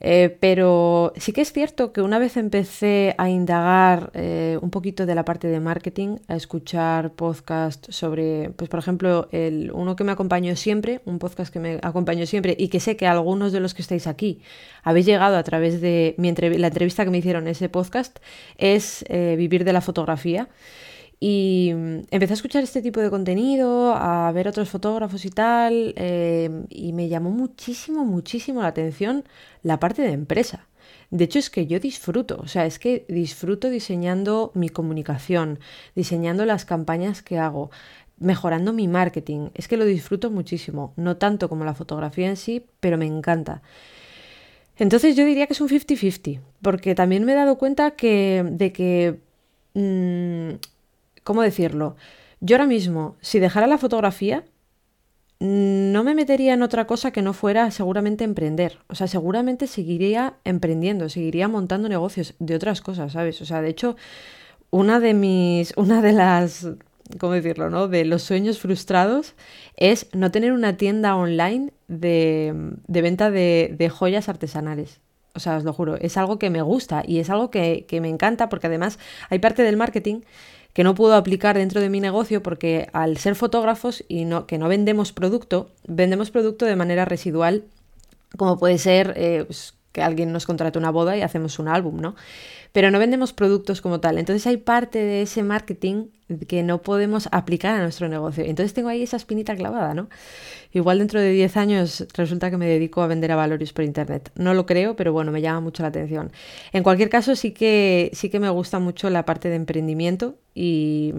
Eh, 0.00 0.34
pero 0.40 1.12
sí 1.18 1.34
que 1.34 1.42
es 1.42 1.52
cierto 1.52 1.92
que 1.92 2.00
una 2.00 2.18
vez 2.18 2.38
empecé 2.38 3.14
a 3.18 3.28
indagar 3.28 4.10
eh, 4.14 4.58
un 4.62 4.70
poquito 4.70 5.04
de 5.04 5.14
la 5.14 5.26
parte 5.26 5.48
de 5.48 5.60
marketing, 5.60 6.16
a 6.26 6.36
escuchar 6.36 7.12
podcasts 7.12 7.94
sobre, 7.94 8.48
pues 8.56 8.70
por 8.70 8.78
ejemplo, 8.80 9.28
el, 9.30 9.70
uno 9.70 9.94
que 9.94 10.04
me 10.04 10.12
acompañó 10.12 10.56
siempre, 10.56 11.02
un 11.04 11.18
podcast 11.18 11.52
que 11.52 11.60
me 11.60 11.80
acompañó 11.82 12.24
siempre 12.24 12.56
y 12.58 12.68
que 12.68 12.80
sé 12.80 12.96
que 12.96 13.06
algunos 13.06 13.52
de 13.52 13.60
los 13.60 13.74
que 13.74 13.82
estáis 13.82 14.06
aquí 14.06 14.40
habéis 14.82 15.04
llegado 15.04 15.36
a 15.36 15.42
través 15.42 15.82
de 15.82 16.14
mi 16.16 16.32
la 16.32 16.68
entrevista 16.68 17.04
que 17.04 17.10
me 17.10 17.18
hicieron 17.18 17.46
ese 17.46 17.68
podcast, 17.68 18.20
es 18.56 19.04
eh, 19.10 19.34
Vivir 19.36 19.64
de 19.64 19.74
la 19.74 19.82
fotografía. 19.82 20.48
Y 21.20 21.72
mm, 21.74 21.98
empecé 22.10 22.32
a 22.32 22.34
escuchar 22.34 22.62
este 22.62 22.82
tipo 22.82 23.00
de 23.00 23.10
contenido, 23.10 23.94
a 23.94 24.30
ver 24.32 24.48
otros 24.48 24.68
fotógrafos 24.68 25.24
y 25.24 25.30
tal, 25.30 25.94
eh, 25.96 26.50
y 26.68 26.92
me 26.92 27.08
llamó 27.08 27.30
muchísimo, 27.30 28.04
muchísimo 28.04 28.62
la 28.62 28.68
atención 28.68 29.24
la 29.62 29.80
parte 29.80 30.02
de 30.02 30.12
empresa. 30.12 30.66
De 31.10 31.24
hecho, 31.24 31.38
es 31.38 31.50
que 31.50 31.66
yo 31.66 31.78
disfruto, 31.80 32.38
o 32.42 32.48
sea, 32.48 32.66
es 32.66 32.78
que 32.78 33.04
disfruto 33.08 33.70
diseñando 33.70 34.50
mi 34.54 34.68
comunicación, 34.68 35.60
diseñando 35.94 36.44
las 36.44 36.64
campañas 36.64 37.22
que 37.22 37.38
hago, 37.38 37.70
mejorando 38.18 38.72
mi 38.72 38.88
marketing. 38.88 39.50
Es 39.54 39.68
que 39.68 39.76
lo 39.76 39.84
disfruto 39.84 40.30
muchísimo, 40.30 40.92
no 40.96 41.16
tanto 41.16 41.48
como 41.48 41.64
la 41.64 41.74
fotografía 41.74 42.28
en 42.28 42.36
sí, 42.36 42.66
pero 42.80 42.98
me 42.98 43.06
encanta. 43.06 43.62
Entonces 44.76 45.14
yo 45.16 45.24
diría 45.24 45.46
que 45.46 45.52
es 45.52 45.60
un 45.60 45.68
50-50, 45.68 46.40
porque 46.62 46.94
también 46.94 47.24
me 47.24 47.32
he 47.32 47.36
dado 47.36 47.58
cuenta 47.58 47.92
que, 47.92 48.44
de 48.50 48.72
que 48.72 49.20
mm, 49.74 50.56
¿cómo 51.24 51.42
decirlo? 51.42 51.96
Yo 52.40 52.56
ahora 52.56 52.66
mismo, 52.66 53.16
si 53.20 53.38
dejara 53.38 53.66
la 53.66 53.78
fotografía, 53.78 54.44
no 55.40 56.04
me 56.04 56.14
metería 56.14 56.54
en 56.54 56.62
otra 56.62 56.86
cosa 56.86 57.10
que 57.10 57.22
no 57.22 57.32
fuera 57.32 57.70
seguramente 57.70 58.24
emprender. 58.24 58.78
O 58.88 58.94
sea, 58.94 59.08
seguramente 59.08 59.66
seguiría 59.66 60.34
emprendiendo, 60.44 61.08
seguiría 61.08 61.48
montando 61.48 61.88
negocios 61.88 62.34
de 62.38 62.54
otras 62.54 62.80
cosas, 62.80 63.12
¿sabes? 63.12 63.40
O 63.40 63.46
sea, 63.46 63.60
de 63.60 63.68
hecho, 63.68 63.96
una 64.70 65.00
de 65.00 65.14
mis, 65.14 65.72
una 65.76 66.02
de 66.02 66.12
las, 66.12 66.68
¿cómo 67.18 67.32
decirlo, 67.32 67.68
no? 67.68 67.88
De 67.88 68.04
los 68.04 68.22
sueños 68.22 68.58
frustrados 68.58 69.34
es 69.76 70.08
no 70.12 70.30
tener 70.30 70.52
una 70.52 70.76
tienda 70.76 71.16
online 71.16 71.72
de, 71.88 72.54
venta 72.86 73.30
de, 73.30 73.90
joyas 73.92 74.28
artesanales. 74.28 75.00
O 75.34 75.40
sea, 75.40 75.56
os 75.56 75.64
lo 75.64 75.72
juro, 75.72 75.96
es 75.96 76.16
algo 76.16 76.38
que 76.38 76.48
me 76.48 76.62
gusta 76.62 77.02
y 77.04 77.18
es 77.18 77.28
algo 77.28 77.50
que 77.50 77.86
me 78.00 78.08
encanta 78.08 78.48
porque 78.48 78.68
además 78.68 79.00
hay 79.30 79.40
parte 79.40 79.64
del 79.64 79.76
marketing 79.76 80.20
que 80.74 80.84
no 80.84 80.94
puedo 80.94 81.14
aplicar 81.14 81.56
dentro 81.56 81.80
de 81.80 81.88
mi 81.88 82.00
negocio 82.00 82.42
porque 82.42 82.88
al 82.92 83.16
ser 83.16 83.36
fotógrafos 83.36 84.04
y 84.08 84.26
no, 84.26 84.46
que 84.46 84.58
no 84.58 84.68
vendemos 84.68 85.12
producto, 85.12 85.70
vendemos 85.86 86.30
producto 86.30 86.66
de 86.66 86.76
manera 86.76 87.04
residual, 87.04 87.64
como 88.36 88.58
puede 88.58 88.76
ser 88.78 89.14
eh, 89.16 89.44
pues, 89.46 89.74
que 89.92 90.02
alguien 90.02 90.32
nos 90.32 90.44
contrate 90.44 90.76
una 90.76 90.90
boda 90.90 91.16
y 91.16 91.22
hacemos 91.22 91.60
un 91.60 91.68
álbum, 91.68 92.00
¿no? 92.00 92.16
Pero 92.74 92.90
no 92.90 92.98
vendemos 92.98 93.32
productos 93.32 93.80
como 93.80 94.00
tal. 94.00 94.18
Entonces 94.18 94.44
hay 94.48 94.56
parte 94.56 94.98
de 94.98 95.22
ese 95.22 95.44
marketing 95.44 96.08
que 96.48 96.64
no 96.64 96.82
podemos 96.82 97.28
aplicar 97.30 97.76
a 97.76 97.82
nuestro 97.82 98.08
negocio. 98.08 98.42
Entonces 98.42 98.74
tengo 98.74 98.88
ahí 98.88 99.04
esa 99.04 99.16
espinita 99.16 99.54
clavada, 99.54 99.94
¿no? 99.94 100.08
Igual 100.72 100.98
dentro 100.98 101.20
de 101.20 101.30
10 101.30 101.56
años 101.56 102.04
resulta 102.14 102.50
que 102.50 102.56
me 102.56 102.66
dedico 102.66 103.00
a 103.02 103.06
vender 103.06 103.30
a 103.30 103.36
Valorius 103.36 103.72
por 103.72 103.84
internet. 103.84 104.32
No 104.34 104.54
lo 104.54 104.66
creo, 104.66 104.96
pero 104.96 105.12
bueno, 105.12 105.30
me 105.30 105.40
llama 105.40 105.60
mucho 105.60 105.84
la 105.84 105.90
atención. 105.90 106.32
En 106.72 106.82
cualquier 106.82 107.10
caso, 107.10 107.36
sí 107.36 107.52
que, 107.52 108.10
sí 108.12 108.28
que 108.28 108.40
me 108.40 108.50
gusta 108.50 108.80
mucho 108.80 109.08
la 109.08 109.24
parte 109.24 109.50
de 109.50 109.54
emprendimiento 109.54 110.34
y, 110.52 111.14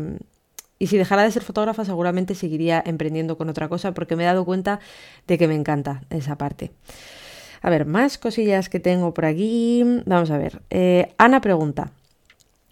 y 0.78 0.88
si 0.88 0.98
dejara 0.98 1.24
de 1.24 1.32
ser 1.32 1.44
fotógrafa, 1.44 1.86
seguramente 1.86 2.36
seguiría 2.36 2.84
emprendiendo 2.86 3.38
con 3.38 3.48
otra 3.48 3.70
cosa 3.70 3.94
porque 3.94 4.18
me 4.18 4.24
he 4.24 4.26
dado 4.26 4.44
cuenta 4.44 4.82
de 5.26 5.38
que 5.38 5.48
me 5.48 5.56
encanta 5.56 6.04
esa 6.10 6.38
parte. 6.38 6.72
A 7.66 7.72
ver, 7.72 7.88
más 7.88 8.20
cosillas 8.20 8.70
que 8.70 8.80
tengo 8.80 9.16
por 9.16 9.26
aquí. 9.26 9.84
Vamos 10.06 10.30
a 10.30 10.38
ver. 10.38 10.62
Eh, 10.70 11.16
Ana 11.18 11.42
pregunta. 11.42 11.94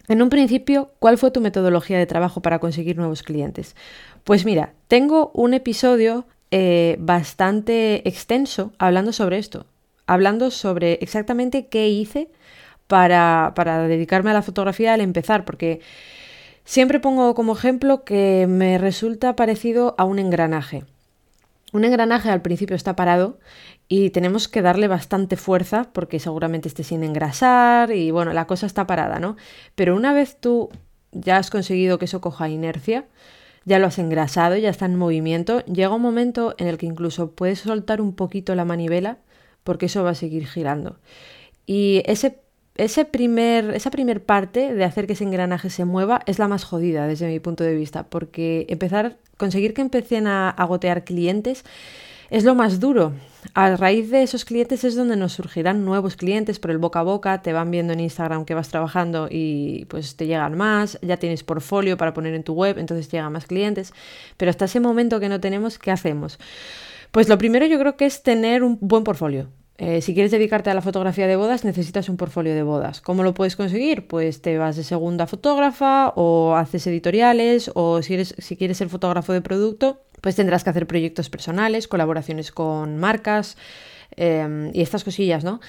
En 0.06 0.22
un 0.22 0.28
principio, 0.28 0.92
¿cuál 1.00 1.18
fue 1.18 1.32
tu 1.32 1.40
metodología 1.40 1.98
de 1.98 2.06
trabajo 2.06 2.42
para 2.42 2.60
conseguir 2.60 2.96
nuevos 2.96 3.24
clientes? 3.24 3.74
Pues 4.22 4.44
mira, 4.44 4.72
tengo 4.86 5.32
un 5.34 5.52
episodio 5.52 6.26
eh, 6.52 6.94
bastante 7.00 8.08
extenso 8.08 8.70
hablando 8.78 9.12
sobre 9.12 9.38
esto, 9.38 9.66
hablando 10.06 10.52
sobre 10.52 10.92
exactamente 11.00 11.66
qué 11.66 11.88
hice 11.88 12.28
para, 12.86 13.50
para 13.56 13.88
dedicarme 13.88 14.30
a 14.30 14.34
la 14.34 14.42
fotografía 14.42 14.94
al 14.94 15.00
empezar, 15.00 15.44
porque 15.44 15.80
siempre 16.64 17.00
pongo 17.00 17.34
como 17.34 17.54
ejemplo 17.54 18.04
que 18.04 18.46
me 18.48 18.78
resulta 18.78 19.34
parecido 19.34 19.96
a 19.98 20.04
un 20.04 20.20
engranaje. 20.20 20.84
Un 21.74 21.84
engranaje 21.84 22.30
al 22.30 22.40
principio 22.40 22.76
está 22.76 22.94
parado 22.94 23.40
y 23.88 24.10
tenemos 24.10 24.46
que 24.46 24.62
darle 24.62 24.86
bastante 24.86 25.34
fuerza 25.34 25.90
porque 25.92 26.20
seguramente 26.20 26.68
esté 26.68 26.84
sin 26.84 27.02
engrasar 27.02 27.90
y 27.90 28.12
bueno, 28.12 28.32
la 28.32 28.46
cosa 28.46 28.66
está 28.66 28.86
parada, 28.86 29.18
¿no? 29.18 29.36
Pero 29.74 29.96
una 29.96 30.12
vez 30.12 30.38
tú 30.38 30.70
ya 31.10 31.36
has 31.36 31.50
conseguido 31.50 31.98
que 31.98 32.04
eso 32.04 32.20
coja 32.20 32.48
inercia, 32.48 33.06
ya 33.64 33.80
lo 33.80 33.88
has 33.88 33.98
engrasado, 33.98 34.56
ya 34.56 34.70
está 34.70 34.86
en 34.86 34.94
movimiento, 34.94 35.64
llega 35.64 35.92
un 35.92 36.00
momento 36.00 36.54
en 36.58 36.68
el 36.68 36.78
que 36.78 36.86
incluso 36.86 37.32
puedes 37.32 37.58
soltar 37.58 38.00
un 38.00 38.14
poquito 38.14 38.54
la 38.54 38.64
manivela 38.64 39.18
porque 39.64 39.86
eso 39.86 40.04
va 40.04 40.10
a 40.10 40.14
seguir 40.14 40.46
girando. 40.46 41.00
Y 41.66 42.04
ese, 42.06 42.38
ese 42.76 43.04
primer, 43.04 43.70
esa 43.74 43.90
primer 43.90 44.24
parte 44.24 44.74
de 44.74 44.84
hacer 44.84 45.06
que 45.06 45.12
ese 45.12 45.24
engranaje 45.24 45.70
se 45.70 45.84
mueva 45.84 46.20
es 46.26 46.38
la 46.38 46.48
más 46.48 46.64
jodida 46.64 47.06
desde 47.06 47.28
mi 47.28 47.40
punto 47.40 47.62
de 47.64 47.74
vista, 47.74 48.04
porque 48.04 48.66
empezar, 48.68 49.16
conseguir 49.36 49.74
que 49.74 49.82
empiecen 49.82 50.26
a, 50.26 50.50
a 50.50 50.64
gotear 50.64 51.04
clientes 51.04 51.64
es 52.30 52.44
lo 52.44 52.54
más 52.54 52.80
duro. 52.80 53.12
A 53.52 53.76
raíz 53.76 54.10
de 54.10 54.22
esos 54.22 54.44
clientes 54.44 54.82
es 54.82 54.96
donde 54.96 55.16
nos 55.16 55.34
surgirán 55.34 55.84
nuevos 55.84 56.16
clientes 56.16 56.58
por 56.58 56.70
el 56.70 56.78
boca 56.78 57.00
a 57.00 57.02
boca, 57.02 57.42
te 57.42 57.52
van 57.52 57.70
viendo 57.70 57.92
en 57.92 58.00
Instagram 58.00 58.44
que 58.44 58.54
vas 58.54 58.70
trabajando 58.70 59.28
y 59.30 59.84
pues 59.84 60.16
te 60.16 60.26
llegan 60.26 60.56
más, 60.56 60.98
ya 61.02 61.18
tienes 61.18 61.44
portfolio 61.44 61.96
para 61.96 62.14
poner 62.14 62.34
en 62.34 62.42
tu 62.42 62.54
web, 62.54 62.78
entonces 62.78 63.08
llegan 63.10 63.32
más 63.32 63.46
clientes, 63.46 63.92
pero 64.36 64.50
hasta 64.50 64.64
ese 64.64 64.80
momento 64.80 65.20
que 65.20 65.28
no 65.28 65.40
tenemos, 65.40 65.78
¿qué 65.78 65.90
hacemos? 65.90 66.38
Pues 67.12 67.28
lo 67.28 67.38
primero 67.38 67.66
yo 67.66 67.78
creo 67.78 67.96
que 67.96 68.06
es 68.06 68.22
tener 68.22 68.64
un 68.64 68.78
buen 68.80 69.04
portfolio. 69.04 69.48
Eh, 69.76 70.00
si 70.02 70.14
quieres 70.14 70.30
dedicarte 70.30 70.70
a 70.70 70.74
la 70.74 70.82
fotografía 70.82 71.26
de 71.26 71.34
bodas, 71.34 71.64
necesitas 71.64 72.08
un 72.08 72.16
portfolio 72.16 72.54
de 72.54 72.62
bodas. 72.62 73.00
¿Cómo 73.00 73.24
lo 73.24 73.34
puedes 73.34 73.56
conseguir? 73.56 74.06
Pues 74.06 74.40
te 74.40 74.56
vas 74.56 74.76
de 74.76 74.84
segunda 74.84 75.26
fotógrafa 75.26 76.12
o 76.14 76.54
haces 76.54 76.86
editoriales 76.86 77.70
o 77.74 78.00
si, 78.00 78.14
eres, 78.14 78.36
si 78.38 78.56
quieres 78.56 78.78
ser 78.78 78.88
fotógrafo 78.88 79.32
de 79.32 79.40
producto, 79.40 80.00
pues 80.20 80.36
tendrás 80.36 80.62
que 80.62 80.70
hacer 80.70 80.86
proyectos 80.86 81.28
personales, 81.28 81.88
colaboraciones 81.88 82.52
con 82.52 82.98
marcas 82.98 83.56
em, 84.16 84.70
y 84.72 84.80
estas 84.80 85.02
cosillas, 85.02 85.42
¿no? 85.42 85.60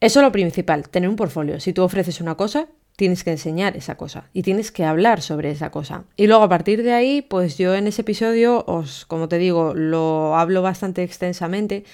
Eso 0.00 0.20
es 0.20 0.24
lo 0.24 0.32
principal, 0.32 0.88
tener 0.88 1.10
un 1.10 1.16
portfolio. 1.16 1.58
Si 1.58 1.72
tú 1.72 1.82
ofreces 1.82 2.20
una 2.20 2.36
cosa, 2.36 2.68
tienes 2.96 3.24
que 3.24 3.32
enseñar 3.32 3.76
esa 3.76 3.96
cosa 3.96 4.28
y 4.32 4.42
tienes 4.42 4.70
que 4.70 4.84
hablar 4.84 5.20
sobre 5.20 5.50
esa 5.50 5.70
cosa. 5.70 6.04
Y 6.16 6.26
luego 6.26 6.42
a 6.42 6.48
partir 6.48 6.82
de 6.82 6.92
ahí, 6.92 7.22
pues 7.22 7.58
yo 7.58 7.74
en 7.74 7.86
ese 7.86 8.02
episodio 8.02 8.64
os, 8.66 9.04
como 9.04 9.28
te 9.28 9.38
digo, 9.38 9.74
lo 9.74 10.36
hablo 10.36 10.62
bastante 10.62 11.02
extensamente, 11.02 11.84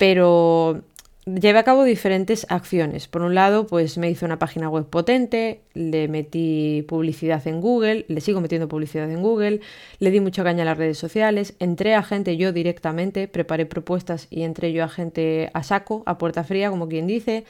pero 0.00 0.80
llevé 1.26 1.58
a 1.58 1.62
cabo 1.62 1.84
diferentes 1.84 2.46
acciones. 2.48 3.06
Por 3.06 3.20
un 3.20 3.34
lado, 3.34 3.66
pues 3.66 3.98
me 3.98 4.08
hice 4.08 4.24
una 4.24 4.38
página 4.38 4.70
web 4.70 4.86
potente, 4.86 5.60
le 5.74 6.08
metí 6.08 6.86
publicidad 6.88 7.46
en 7.46 7.60
Google, 7.60 8.06
le 8.08 8.22
sigo 8.22 8.40
metiendo 8.40 8.66
publicidad 8.66 9.10
en 9.10 9.20
Google, 9.20 9.60
le 9.98 10.10
di 10.10 10.20
mucha 10.20 10.42
caña 10.42 10.62
a 10.62 10.64
las 10.64 10.78
redes 10.78 10.96
sociales, 10.96 11.52
entré 11.58 11.94
a 11.94 12.02
gente 12.02 12.38
yo 12.38 12.50
directamente, 12.50 13.28
preparé 13.28 13.66
propuestas 13.66 14.26
y 14.30 14.44
entré 14.44 14.72
yo 14.72 14.84
a 14.84 14.88
gente 14.88 15.50
a 15.52 15.62
saco, 15.62 16.02
a 16.06 16.16
puerta 16.16 16.44
fría, 16.44 16.70
como 16.70 16.88
quien 16.88 17.06
dice. 17.06 17.44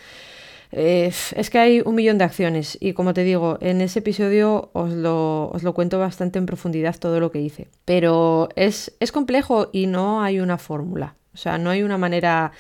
Eh, 0.73 1.13
es 1.37 1.51
que 1.51 1.59
hay 1.61 1.83
un 1.85 1.95
millón 1.95 2.19
de 2.19 2.25
acciones 2.25 2.77
y 2.81 2.95
como 2.95 3.15
te 3.15 3.23
digo, 3.23 3.59
en 3.61 3.81
ese 3.81 4.01
episodio 4.01 4.71
os 4.73 4.91
lo, 4.91 5.51
os 5.51 5.63
lo 5.63 5.73
cuento 5.73 6.01
bastante 6.01 6.41
en 6.41 6.47
profundidad 6.47 6.99
todo 6.99 7.21
lo 7.21 7.31
que 7.31 7.41
hice. 7.41 7.69
Pero 7.85 8.49
es, 8.57 8.93
es 8.99 9.13
complejo 9.13 9.69
y 9.73 9.87
no 9.87 10.21
hay 10.21 10.41
una 10.41 10.59
fórmula. 10.59 11.15
O 11.41 11.43
sea, 11.43 11.57
no 11.57 11.71
hay 11.71 11.83
una 11.83 11.97
manera 11.97 12.53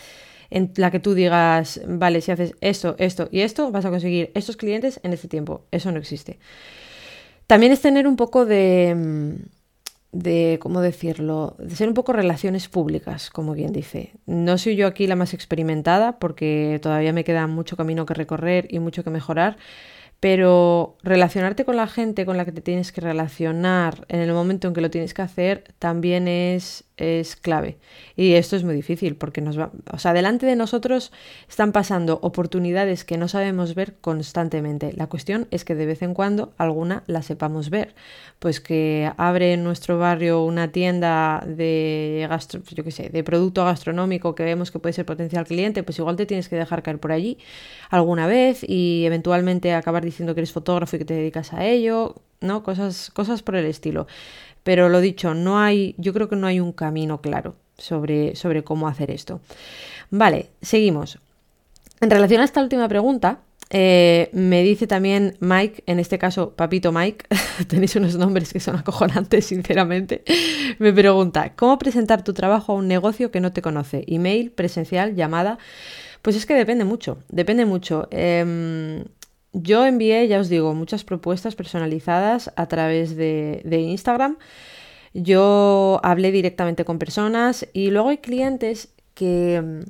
en 0.49 0.72
la 0.76 0.90
que 0.90 1.00
tú 1.00 1.14
digas, 1.14 1.80
vale, 1.87 2.22
si 2.22 2.32
haces 2.32 2.54
esto, 2.60 2.96
esto 2.99 3.28
y 3.30 3.42
esto, 3.42 3.70
vas 3.70 3.84
a 3.84 3.90
conseguir 3.90 4.32
estos 4.34 4.56
clientes 4.56 4.99
en 5.02 5.12
este 5.12 5.28
tiempo. 5.28 5.66
Eso 5.70 5.92
no 5.92 5.99
existe. 5.99 6.38
También 7.46 7.72
es 7.72 7.82
tener 7.82 8.06
un 8.06 8.16
poco 8.16 8.46
de, 8.46 8.94
mm, 8.96 9.34
de, 10.12 10.58
¿cómo 10.60 10.80
decirlo? 10.80 11.56
De 11.58 11.76
ser 11.76 11.88
un 11.88 11.94
poco 11.94 12.14
relaciones 12.14 12.68
públicas, 12.68 13.30
como 13.30 13.54
quien 13.54 13.72
dice. 13.72 14.14
No 14.26 14.58
soy 14.58 14.76
yo 14.76 14.87
aquí 14.87 15.06
la 15.06 15.16
más 15.16 15.34
experimentada 15.34 16.18
porque 16.18 16.80
todavía 16.82 17.12
me 17.12 17.25
queda 17.25 17.46
mucho 17.46 17.76
camino 17.76 18.06
que 18.06 18.14
recorrer 18.14 18.66
y 18.70 18.78
mucho 18.78 19.04
que 19.04 19.10
mejorar, 19.10 19.56
pero 20.18 20.96
relacionarte 21.02 21.64
con 21.64 21.76
la 21.76 21.87
gente 21.87 22.26
con 22.26 22.37
la 22.37 22.44
que 22.44 22.52
te 22.52 22.60
tienes 22.60 22.92
que 22.92 23.00
relacionar 23.00 24.04
en 24.08 24.20
el 24.20 24.32
momento 24.32 24.68
en 24.68 24.75
que 24.75 24.80
lo 24.80 24.90
tienes 24.90 25.14
que 25.14 25.22
hacer 25.22 25.64
también 25.78 26.28
es 26.28 26.84
es 27.00 27.37
clave. 27.37 27.78
Y 28.16 28.35
esto 28.35 28.57
es 28.57 28.64
muy 28.64 28.75
difícil 28.75 29.16
porque 29.16 29.40
nos 29.40 29.59
va, 29.59 29.73
o 29.92 29.99
sea, 29.99 30.12
delante 30.12 30.47
de 30.47 30.57
nosotros 30.57 31.12
están 31.49 31.73
pasando 31.73 32.19
oportunidades 32.23 33.04
que 33.04 33.19
no 33.19 33.28
sabemos 33.28 33.75
ver 33.75 33.97
constantemente. 34.00 34.92
La 34.92 35.09
cuestión 35.09 35.49
es 35.50 35.64
que 35.64 35.75
de 35.75 35.87
vez 35.87 36.02
en 36.02 36.14
cuando 36.14 36.52
alguna 36.59 37.02
la 37.07 37.23
sepamos 37.23 37.71
ver. 37.71 37.95
Pues 38.38 38.61
que 38.61 39.11
abre 39.16 39.54
en 39.54 39.64
nuestro 39.64 39.99
barrio 39.99 40.45
una 40.45 40.73
tienda 40.73 41.42
de 41.47 42.26
gastro, 42.28 42.62
yo 42.75 42.85
qué 42.85 42.90
sé, 42.90 43.09
de 43.11 43.25
producto 43.25 43.64
gastronómico 43.64 44.35
que 44.35 44.45
vemos 44.45 44.71
que 44.71 44.78
puede 44.78 44.92
ser 44.92 45.07
potencial 45.07 45.47
cliente, 45.47 45.83
pues 45.83 45.99
igual 45.99 46.16
te 46.16 46.26
tienes 46.26 46.49
que 46.49 46.57
dejar 46.57 46.83
caer 46.83 46.99
por 46.99 47.12
allí 47.12 47.38
alguna 47.90 48.26
vez 48.26 48.64
y 48.66 49.04
eventualmente 49.04 49.75
acabar 49.75 50.04
diciendo 50.04 50.35
que 50.35 50.40
eres 50.40 50.52
fotógrafo 50.52 50.97
y 50.97 50.99
que 51.00 51.04
te 51.04 51.14
dedicas 51.14 51.52
a 51.52 51.64
ello, 51.64 52.14
¿no? 52.40 52.62
Cosas, 52.62 53.11
cosas 53.11 53.42
por 53.42 53.56
el 53.56 53.66
estilo. 53.66 54.06
Pero 54.62 54.88
lo 54.88 55.00
dicho, 55.00 55.35
no 55.35 55.59
hay, 55.59 55.94
yo 55.99 56.12
creo 56.12 56.28
que 56.28 56.37
no 56.37 56.47
hay 56.47 56.61
un 56.61 56.73
camino 56.73 57.20
claro 57.20 57.54
sobre, 57.78 58.37
sobre 58.37 58.62
cómo 58.62 58.88
hacer 58.88 59.11
esto. 59.11 59.40
Vale, 60.11 60.50
seguimos. 60.61 61.18
En 62.00 62.11
relación 62.11 62.40
a 62.40 62.44
esta 62.44 62.62
última 62.62 62.88
pregunta, 62.88 63.40
eh, 63.73 64.30
me 64.32 64.62
dice 64.62 64.88
también 64.88 65.37
Mike, 65.38 65.85
en 65.87 66.00
este 66.00 66.18
caso 66.18 66.50
Papito 66.50 66.90
Mike, 66.90 67.26
tenéis 67.68 67.94
unos 67.94 68.16
nombres 68.16 68.52
que 68.52 68.59
son 68.59 68.76
acojonantes, 68.76 69.47
sinceramente, 69.47 70.25
me 70.78 70.92
pregunta, 70.92 71.52
¿cómo 71.54 71.78
presentar 71.78 72.25
tu 72.25 72.35
trabajo 72.35 72.73
a 72.73 72.76
un 72.76 72.88
negocio 72.88 73.30
que 73.30 73.40
no 73.40 73.52
te 73.52 73.62
conoce? 73.62 74.04
¿Email, 74.09 74.50
presencial, 74.50 75.14
llamada? 75.14 75.59
Pues 76.23 76.37
es 76.37 76.47
que 76.47 76.54
depende 76.54 76.85
mucho, 76.85 77.18
depende 77.28 77.64
mucho. 77.64 78.09
Em, 78.11 79.04
yo 79.52 79.85
envié, 79.85 80.28
ya 80.28 80.40
os 80.40 80.49
digo, 80.49 80.75
muchas 80.75 81.04
propuestas 81.04 81.54
personalizadas 81.54 82.52
a 82.57 82.66
través 82.66 83.16
de, 83.16 83.62
Instagram. 83.64 84.37
Yo 85.12 86.00
hablé 86.04 86.30
directamente 86.30 86.85
con 86.85 86.99
personas 86.99 87.66
y 87.73 87.90
luego 87.90 88.11
hay 88.11 88.19
clientes 88.19 88.90
que, 89.14 89.85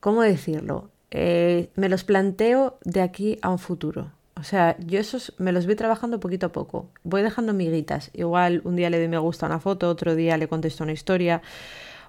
¿cómo 0.00 0.22
decirlo? 0.22 0.90
Eh, 1.10 1.70
me 1.74 1.88
los 1.88 2.04
planteo 2.04 2.78
de 2.84 3.02
aquí 3.02 3.38
a 3.42 3.50
un 3.50 3.58
futuro. 3.58 4.12
O 4.36 4.44
sea, 4.44 4.76
yo 4.78 4.98
esos 4.98 5.34
me 5.38 5.52
los 5.52 5.66
voy 5.66 5.76
trabajando 5.76 6.20
poquito 6.20 6.46
a 6.46 6.52
poco. 6.52 6.88
Voy 7.04 7.22
dejando 7.22 7.52
miguitas. 7.52 8.10
Igual 8.14 8.62
un 8.64 8.76
día 8.76 8.90
le 8.90 8.98
doy 8.98 9.08
me 9.08 9.18
gusta 9.18 9.46
a 9.46 9.48
una 9.48 9.60
foto, 9.60 9.88
otro 9.88 10.14
día 10.14 10.36
le 10.36 10.48
contesto 10.48 10.84
una 10.84 10.92
historia, 10.92 11.42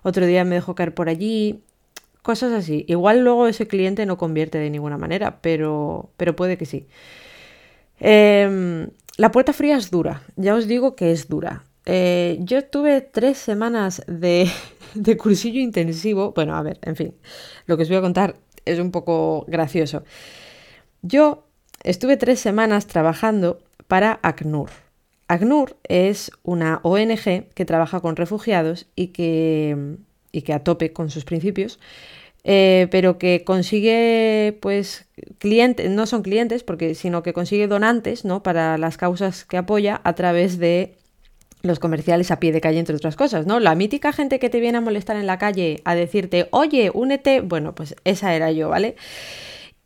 otro 0.03 0.25
día 0.25 0.43
me 0.43 0.55
dejo 0.55 0.75
caer 0.75 0.93
por 0.93 1.09
allí. 1.09 1.63
Cosas 2.23 2.53
así. 2.53 2.85
Igual 2.87 3.19
luego 3.23 3.47
ese 3.47 3.67
cliente 3.67 4.05
no 4.05 4.17
convierte 4.17 4.57
de 4.57 4.69
ninguna 4.69 4.97
manera, 4.97 5.41
pero, 5.41 6.09
pero 6.17 6.35
puede 6.35 6.57
que 6.57 6.65
sí. 6.65 6.87
Em, 7.99 8.89
la 9.17 9.31
puerta 9.31 9.53
fría 9.53 9.77
es 9.77 9.91
dura. 9.91 10.23
Ya 10.37 10.55
os 10.55 10.67
digo 10.67 10.95
que 10.95 11.11
es 11.11 11.27
dura. 11.27 11.65
Eh, 11.85 12.37
yo 12.39 12.63
tuve 12.63 13.01
tres 13.01 13.37
semanas 13.37 14.03
de, 14.07 14.49
de 14.95 15.17
cursillo 15.17 15.59
intensivo. 15.59 16.31
Bueno, 16.33 16.55
a 16.55 16.63
ver, 16.63 16.79
en 16.81 16.95
fin, 16.95 17.13
lo 17.67 17.77
que 17.77 17.83
os 17.83 17.89
voy 17.89 17.97
a 17.97 18.01
contar 18.01 18.37
es 18.65 18.79
un 18.79 18.91
poco 18.91 19.45
gracioso. 19.47 20.03
Yo 21.01 21.45
estuve 21.83 22.15
tres 22.15 22.39
semanas 22.39 22.87
trabajando 22.87 23.59
para 23.87 24.19
ACNUR. 24.23 24.69
ACNUR 25.27 25.75
es 25.83 26.31
una 26.43 26.79
ONG 26.83 27.49
que 27.53 27.65
trabaja 27.65 27.99
con 27.99 28.15
refugiados 28.15 28.87
y 28.95 29.07
que, 29.07 29.97
y 30.33 30.41
que 30.41 30.51
a 30.51 30.59
tope 30.59 30.91
con 30.91 31.09
sus 31.09 31.23
principios, 31.23 31.79
eh, 32.43 32.87
pero 32.91 33.17
que 33.17 33.45
consigue, 33.45 34.57
pues, 34.61 35.05
clientes, 35.37 35.89
no 35.89 36.05
son 36.05 36.23
clientes, 36.23 36.63
porque, 36.63 36.93
sino 36.95 37.23
que 37.23 37.31
consigue 37.31 37.67
donantes, 37.67 38.25
¿no? 38.25 38.43
Para 38.43 38.77
las 38.77 38.97
causas 38.97 39.45
que 39.45 39.55
apoya 39.55 40.01
a 40.03 40.13
través 40.13 40.57
de 40.57 40.97
los 41.61 41.79
comerciales 41.79 42.29
a 42.31 42.41
pie 42.41 42.51
de 42.51 42.59
calle, 42.59 42.79
entre 42.79 42.95
otras 42.95 43.15
cosas, 43.15 43.45
¿no? 43.45 43.61
La 43.61 43.75
mítica 43.75 44.11
gente 44.11 44.39
que 44.39 44.49
te 44.49 44.59
viene 44.59 44.79
a 44.79 44.81
molestar 44.81 45.15
en 45.15 45.27
la 45.27 45.37
calle 45.37 45.81
a 45.85 45.95
decirte, 45.95 46.49
oye, 46.51 46.91
únete, 46.93 47.39
bueno, 47.39 47.73
pues 47.73 47.95
esa 48.03 48.35
era 48.35 48.51
yo, 48.51 48.67
¿vale? 48.67 48.97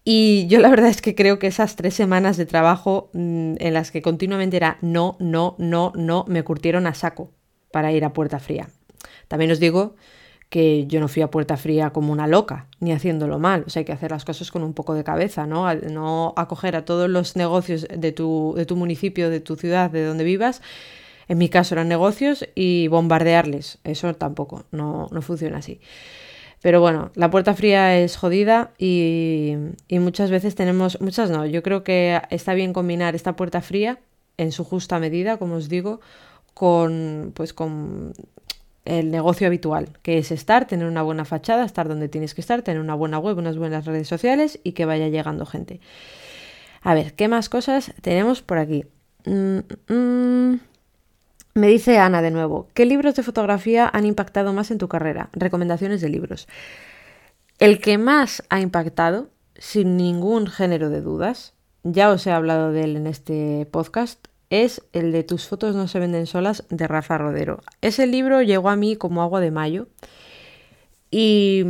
Y 0.03 0.47
yo 0.47 0.59
la 0.59 0.69
verdad 0.69 0.89
es 0.89 1.01
que 1.01 1.13
creo 1.13 1.37
que 1.37 1.47
esas 1.47 1.75
tres 1.75 1.93
semanas 1.93 2.37
de 2.37 2.47
trabajo 2.47 3.11
mm, 3.13 3.55
en 3.59 3.73
las 3.73 3.91
que 3.91 4.01
continuamente 4.01 4.57
era 4.57 4.77
no, 4.81 5.17
no, 5.19 5.55
no, 5.59 5.91
no, 5.95 6.25
me 6.27 6.43
curtieron 6.43 6.87
a 6.87 6.95
saco 6.95 7.29
para 7.71 7.91
ir 7.91 8.05
a 8.05 8.13
puerta 8.13 8.39
fría. 8.39 8.69
También 9.27 9.51
os 9.51 9.59
digo 9.59 9.95
que 10.49 10.87
yo 10.87 10.99
no 10.99 11.07
fui 11.07 11.21
a 11.21 11.29
puerta 11.29 11.57
fría 11.57 11.89
como 11.89 12.13
una 12.13 12.27
loca, 12.27 12.67
ni 12.79 12.93
haciéndolo 12.93 13.37
mal. 13.39 13.63
O 13.67 13.69
sea, 13.69 13.81
hay 13.81 13.85
que 13.85 13.91
hacer 13.91 14.11
las 14.11 14.23
cosas 14.23 14.49
con 14.49 14.63
un 14.63 14.73
poco 14.73 14.93
de 14.93 15.03
cabeza, 15.03 15.45
¿no? 15.45 15.73
No 15.73 16.33
acoger 16.37 16.75
a 16.75 16.85
todos 16.85 17.09
los 17.09 17.35
negocios 17.35 17.85
de 17.93 18.11
tu, 18.11 18.53
de 18.55 18.65
tu 18.65 18.75
municipio, 18.75 19.29
de 19.29 19.41
tu 19.41 19.55
ciudad, 19.57 19.91
de 19.91 20.05
donde 20.05 20.23
vivas, 20.23 20.61
en 21.27 21.37
mi 21.37 21.49
caso 21.49 21.75
eran 21.75 21.89
negocios 21.89 22.47
y 22.55 22.87
bombardearles. 22.87 23.79
Eso 23.83 24.13
tampoco, 24.13 24.65
no, 24.71 25.09
funciona 25.21 25.57
así. 25.57 25.81
Pero 26.61 26.81
bueno, 26.81 27.11
la 27.15 27.29
puerta 27.29 27.53
fría 27.53 27.97
es 27.99 28.17
jodida 28.17 28.71
y, 28.77 29.53
y, 29.87 29.99
muchas 29.99 30.31
veces 30.31 30.55
tenemos, 30.55 30.99
muchas 31.01 31.29
no, 31.29 31.45
yo 31.45 31.61
creo 31.61 31.83
que 31.83 32.19
está 32.31 32.55
bien 32.55 32.73
combinar 32.73 33.15
esta 33.15 33.35
puerta 33.35 33.61
fría 33.61 33.99
en 34.37 34.51
su 34.51 34.63
justa 34.63 34.99
medida, 34.99 35.37
como 35.37 35.55
os 35.55 35.69
digo, 35.69 35.99
con, 36.53 37.31
pues 37.35 37.53
con 37.53 38.13
el 38.87 39.11
negocio 39.11 39.47
habitual, 39.47 39.89
que 40.01 40.17
es 40.17 40.31
estar, 40.31 40.65
tener 40.65 40.87
una 40.87 41.01
buena 41.01 41.25
fachada, 41.25 41.65
estar 41.65 41.87
donde 41.87 42.09
tienes 42.09 42.33
que 42.33 42.41
estar, 42.41 42.61
tener 42.61 42.81
una 42.81 42.95
buena 42.95 43.19
web, 43.19 43.37
unas 43.37 43.57
buenas 43.57 43.85
redes 43.85 44.07
sociales 44.07 44.59
y 44.63 44.71
que 44.71 44.85
vaya 44.85 45.09
llegando 45.09 45.45
gente. 45.45 45.81
A 46.81 46.93
ver, 46.93 47.13
¿qué 47.13 47.27
más 47.27 47.49
cosas 47.49 47.93
tenemos 48.01 48.41
por 48.41 48.57
aquí? 48.57 48.85
Mm, 49.25 49.59
mm, 49.93 50.59
me 51.53 51.67
dice 51.67 51.97
Ana 51.97 52.21
de 52.21 52.31
nuevo, 52.31 52.67
¿qué 52.73 52.85
libros 52.85 53.15
de 53.15 53.23
fotografía 53.23 53.89
han 53.91 54.05
impactado 54.05 54.53
más 54.53 54.71
en 54.71 54.77
tu 54.77 54.87
carrera? 54.87 55.29
Recomendaciones 55.33 56.01
de 56.01 56.09
libros. 56.09 56.47
El 57.59 57.79
que 57.81 57.97
más 57.97 58.43
ha 58.49 58.61
impactado, 58.61 59.29
sin 59.57 59.97
ningún 59.97 60.47
género 60.47 60.89
de 60.89 61.01
dudas, 61.01 61.53
ya 61.83 62.09
os 62.09 62.25
he 62.27 62.31
hablado 62.31 62.71
de 62.71 62.83
él 62.83 62.95
en 62.95 63.07
este 63.07 63.67
podcast, 63.71 64.27
es 64.49 64.81
el 64.93 65.11
de 65.11 65.23
Tus 65.23 65.47
fotos 65.47 65.75
no 65.75 65.87
se 65.87 65.99
venden 65.99 66.27
solas 66.27 66.63
de 66.69 66.87
Rafa 66.87 67.17
Rodero. 67.17 67.61
Ese 67.81 68.07
libro 68.07 68.41
llegó 68.41 68.69
a 68.69 68.75
mí 68.75 68.95
como 68.95 69.21
agua 69.21 69.41
de 69.41 69.51
mayo 69.51 69.87
y, 71.11 71.63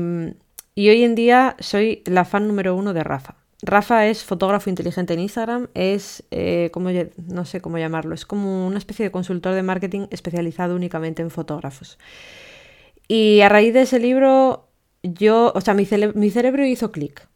y 0.75 0.89
hoy 0.89 1.03
en 1.03 1.15
día 1.15 1.55
soy 1.59 2.03
la 2.05 2.25
fan 2.25 2.47
número 2.47 2.75
uno 2.75 2.93
de 2.93 3.03
Rafa. 3.03 3.35
Rafa 3.63 4.05
es 4.05 4.23
fotógrafo 4.23 4.69
inteligente 4.69 5.13
en 5.13 5.19
Instagram, 5.19 5.67
es, 5.73 6.23
eh, 6.29 6.69
como, 6.71 6.89
no 7.27 7.45
sé 7.45 7.59
cómo 7.59 7.79
llamarlo, 7.79 8.13
es 8.13 8.25
como 8.25 8.67
una 8.67 8.77
especie 8.77 9.03
de 9.03 9.11
consultor 9.11 9.55
de 9.55 9.63
marketing 9.63 10.07
especializado 10.11 10.75
únicamente 10.75 11.23
en 11.23 11.31
fotógrafos. 11.31 11.97
Y 13.07 13.41
a 13.41 13.49
raíz 13.49 13.73
de 13.73 13.81
ese 13.81 13.99
libro, 13.99 14.67
yo, 15.01 15.51
o 15.55 15.61
sea, 15.61 15.73
mi, 15.73 15.87
mi 16.13 16.29
cerebro 16.29 16.65
hizo 16.65 16.91
clic. 16.91 17.27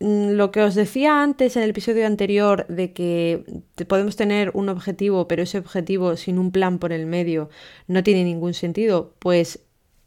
Mm, 0.00 0.30
lo 0.32 0.50
que 0.52 0.62
os 0.62 0.74
decía 0.74 1.22
antes 1.22 1.56
en 1.56 1.62
el 1.62 1.70
episodio 1.70 2.06
anterior 2.06 2.66
de 2.68 2.92
que 2.92 3.44
podemos 3.88 4.16
tener 4.16 4.50
un 4.54 4.68
objetivo, 4.68 5.28
pero 5.28 5.42
ese 5.42 5.58
objetivo 5.58 6.16
sin 6.16 6.38
un 6.38 6.52
plan 6.52 6.78
por 6.78 6.92
el 6.92 7.06
medio 7.06 7.50
no 7.86 8.02
tiene 8.02 8.24
ningún 8.24 8.54
sentido, 8.54 9.14
pues 9.18 9.60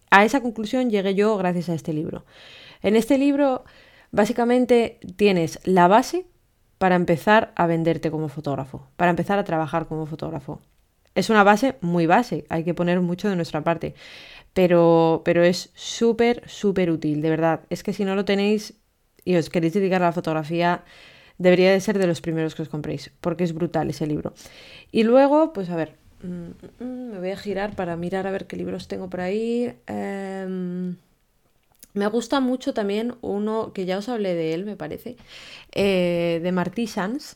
a 0.09 0.25
esa 0.25 0.41
conclusión 0.41 0.89
llegué 0.89 1.15
yo 1.15 1.37
gracias 1.37 1.69
a 1.69 1.73
este 1.73 1.93
libro. 1.93 2.25
En 2.81 2.95
este 2.95 3.17
libro 3.17 3.63
Básicamente 4.11 4.99
tienes 5.15 5.59
la 5.63 5.87
base 5.87 6.25
para 6.77 6.95
empezar 6.95 7.53
a 7.55 7.65
venderte 7.65 8.11
como 8.11 8.27
fotógrafo, 8.27 8.87
para 8.97 9.11
empezar 9.11 9.39
a 9.39 9.45
trabajar 9.45 9.87
como 9.87 10.05
fotógrafo. 10.05 10.61
Es 11.15 11.29
una 11.29 11.43
base 11.43 11.75
muy 11.81 12.05
base, 12.07 12.45
hay 12.49 12.63
que 12.63 12.73
poner 12.73 12.99
mucho 12.99 13.29
de 13.29 13.35
nuestra 13.37 13.63
parte, 13.63 13.95
pero, 14.53 15.21
pero 15.23 15.43
es 15.43 15.71
súper, 15.75 16.43
súper 16.47 16.91
útil, 16.91 17.21
de 17.21 17.29
verdad. 17.29 17.61
Es 17.69 17.83
que 17.83 17.93
si 17.93 18.03
no 18.03 18.15
lo 18.15 18.25
tenéis 18.25 18.80
y 19.25 19.35
os 19.35 19.49
queréis 19.49 19.73
dedicar 19.73 20.01
a 20.01 20.07
la 20.07 20.11
fotografía, 20.11 20.83
debería 21.37 21.71
de 21.71 21.79
ser 21.79 21.97
de 21.97 22.07
los 22.07 22.21
primeros 22.21 22.55
que 22.55 22.61
os 22.61 22.69
compréis, 22.69 23.11
porque 23.21 23.43
es 23.43 23.53
brutal 23.53 23.89
ese 23.89 24.07
libro. 24.07 24.33
Y 24.91 25.03
luego, 25.03 25.53
pues 25.53 25.69
a 25.69 25.75
ver, 25.75 25.95
mm, 26.23 26.83
mm, 26.83 27.11
me 27.11 27.19
voy 27.19 27.31
a 27.31 27.37
girar 27.37 27.75
para 27.75 27.95
mirar 27.95 28.27
a 28.27 28.31
ver 28.31 28.47
qué 28.47 28.55
libros 28.55 28.87
tengo 28.87 29.09
por 29.09 29.21
ahí. 29.21 29.73
Em, 29.87 30.95
me 31.93 32.07
gusta 32.07 32.39
mucho 32.39 32.73
también 32.73 33.15
uno 33.21 33.73
que 33.73 33.85
ya 33.85 33.97
os 33.97 34.07
hablé 34.07 34.33
de 34.33 34.53
él, 34.53 34.65
me 34.65 34.75
parece, 34.77 35.17
eh, 35.73 36.39
de 36.41 36.51
Martí 36.51 36.87
Sanz, 36.87 37.35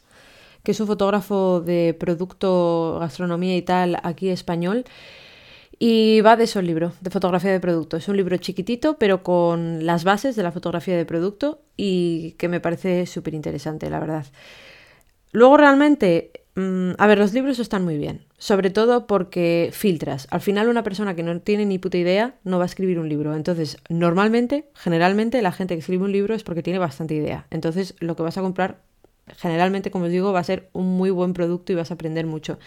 que 0.64 0.72
es 0.72 0.80
un 0.80 0.88
fotógrafo 0.88 1.62
de 1.62 1.96
producto, 2.00 2.98
gastronomía 3.00 3.56
y 3.58 3.62
tal, 3.62 4.00
aquí 4.04 4.30
español. 4.30 4.86
Y 5.78 6.22
va 6.22 6.38
de 6.38 6.46
eso 6.46 6.60
el 6.60 6.68
libro, 6.68 6.94
de 7.02 7.10
fotografía 7.10 7.52
de 7.52 7.60
producto. 7.60 7.98
Es 7.98 8.08
un 8.08 8.18
libro 8.18 8.38
chiquitito, 8.38 8.98
pero 8.98 9.24
con 9.24 9.86
las 9.86 10.04
bases 10.04 10.36
de 10.36 10.44
la 10.44 10.52
fotografía 10.52 10.96
de 10.96 11.06
producto 11.06 11.62
y 11.76 12.32
que 12.34 12.48
me 12.48 12.62
parece 12.62 13.06
súper 13.06 13.34
interesante, 13.34 13.90
la 13.90 14.00
verdad. 14.00 14.26
Luego 15.32 15.58
realmente 15.58 16.46
Mm, 16.56 16.92
a 16.98 17.08
ver, 17.08 17.20
los 17.20 17.34
libros 17.34 17.60
están 17.60 17.84
muy 17.84 17.98
bien, 17.98 18.26
sobre 18.38 18.70
todo 18.70 19.08
porque 19.08 19.70
filtras. 19.74 20.28
Al 20.32 20.40
final 20.40 20.70
una 20.70 20.84
persona 20.84 21.14
que 21.14 21.22
no 21.22 21.38
tiene 21.42 21.66
ni 21.66 21.80
puta 21.80 21.98
idea 21.98 22.36
no 22.46 22.58
va 22.58 22.64
a 22.64 22.66
escribir 22.68 22.98
un 22.98 23.10
libro. 23.10 23.36
Entonces, 23.36 23.78
normalmente, 23.90 24.70
generalmente, 24.74 25.42
la 25.42 25.52
gente 25.52 25.76
que 25.76 25.82
escribe 25.82 26.06
un 26.06 26.14
libro 26.14 26.34
es 26.34 26.44
porque 26.44 26.64
tiene 26.64 26.80
bastante 26.80 27.14
idea. 27.14 27.46
Entonces, 27.52 27.96
lo 28.00 28.16
que 28.16 28.24
vas 28.24 28.38
a 28.38 28.42
comprar, 28.42 28.82
generalmente, 29.36 29.92
como 29.92 30.06
os 30.06 30.12
digo, 30.12 30.32
va 30.32 30.40
a 30.40 30.44
ser 30.46 30.70
un 30.72 30.96
muy 30.98 31.10
buen 31.10 31.34
producto 31.34 31.74
y 31.74 31.76
vas 31.76 31.92
a 31.92 31.96
aprender 31.96 32.26
mucho. 32.26 32.58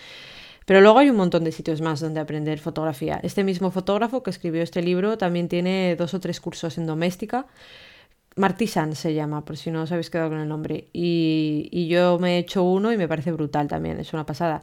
Pero 0.68 0.82
luego 0.82 0.98
hay 0.98 1.08
un 1.08 1.16
montón 1.16 1.44
de 1.44 1.50
sitios 1.50 1.80
más 1.80 1.98
donde 1.98 2.20
aprender 2.20 2.58
fotografía. 2.58 3.18
Este 3.22 3.42
mismo 3.42 3.70
fotógrafo 3.70 4.22
que 4.22 4.28
escribió 4.28 4.62
este 4.62 4.82
libro 4.82 5.16
también 5.16 5.48
tiene 5.48 5.96
dos 5.96 6.12
o 6.12 6.20
tres 6.20 6.42
cursos 6.42 6.76
en 6.76 6.84
doméstica 6.84 7.46
Martisan 8.38 8.94
se 8.94 9.14
llama, 9.14 9.44
por 9.44 9.56
si 9.56 9.70
no 9.70 9.82
os 9.82 9.92
habéis 9.92 10.10
quedado 10.10 10.28
con 10.30 10.38
el 10.38 10.48
nombre. 10.48 10.88
Y, 10.92 11.88
yo 11.88 12.18
me 12.18 12.36
he 12.36 12.38
hecho 12.38 12.62
uno 12.62 12.92
y 12.92 12.96
me 12.96 13.08
parece 13.08 13.32
brutal 13.32 13.66
también, 13.66 13.98
es 13.98 14.12
una 14.12 14.26
pasada. 14.26 14.62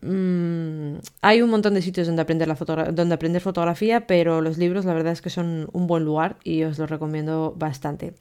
Mm, 0.00 0.96
hay 1.20 1.42
un 1.42 1.50
montón 1.50 1.74
de 1.74 1.82
sitios 1.82 2.06
donde 2.06 2.22
aprender, 2.22 2.48
la 2.48 2.54
donde 2.92 3.14
aprender 3.14 3.42
fotografía, 3.42 4.06
pero 4.06 4.40
los 4.40 4.58
libros 4.58 4.84
la 4.84 4.94
verdad 4.94 5.12
es 5.12 5.22
que 5.22 5.30
son 5.30 5.68
un 5.72 5.86
buen 5.86 6.04
lugar 6.04 6.36
y 6.44 6.62
os 6.64 6.78
los 6.78 6.88
recomiendo 6.88 7.54
bastante. 7.56 8.14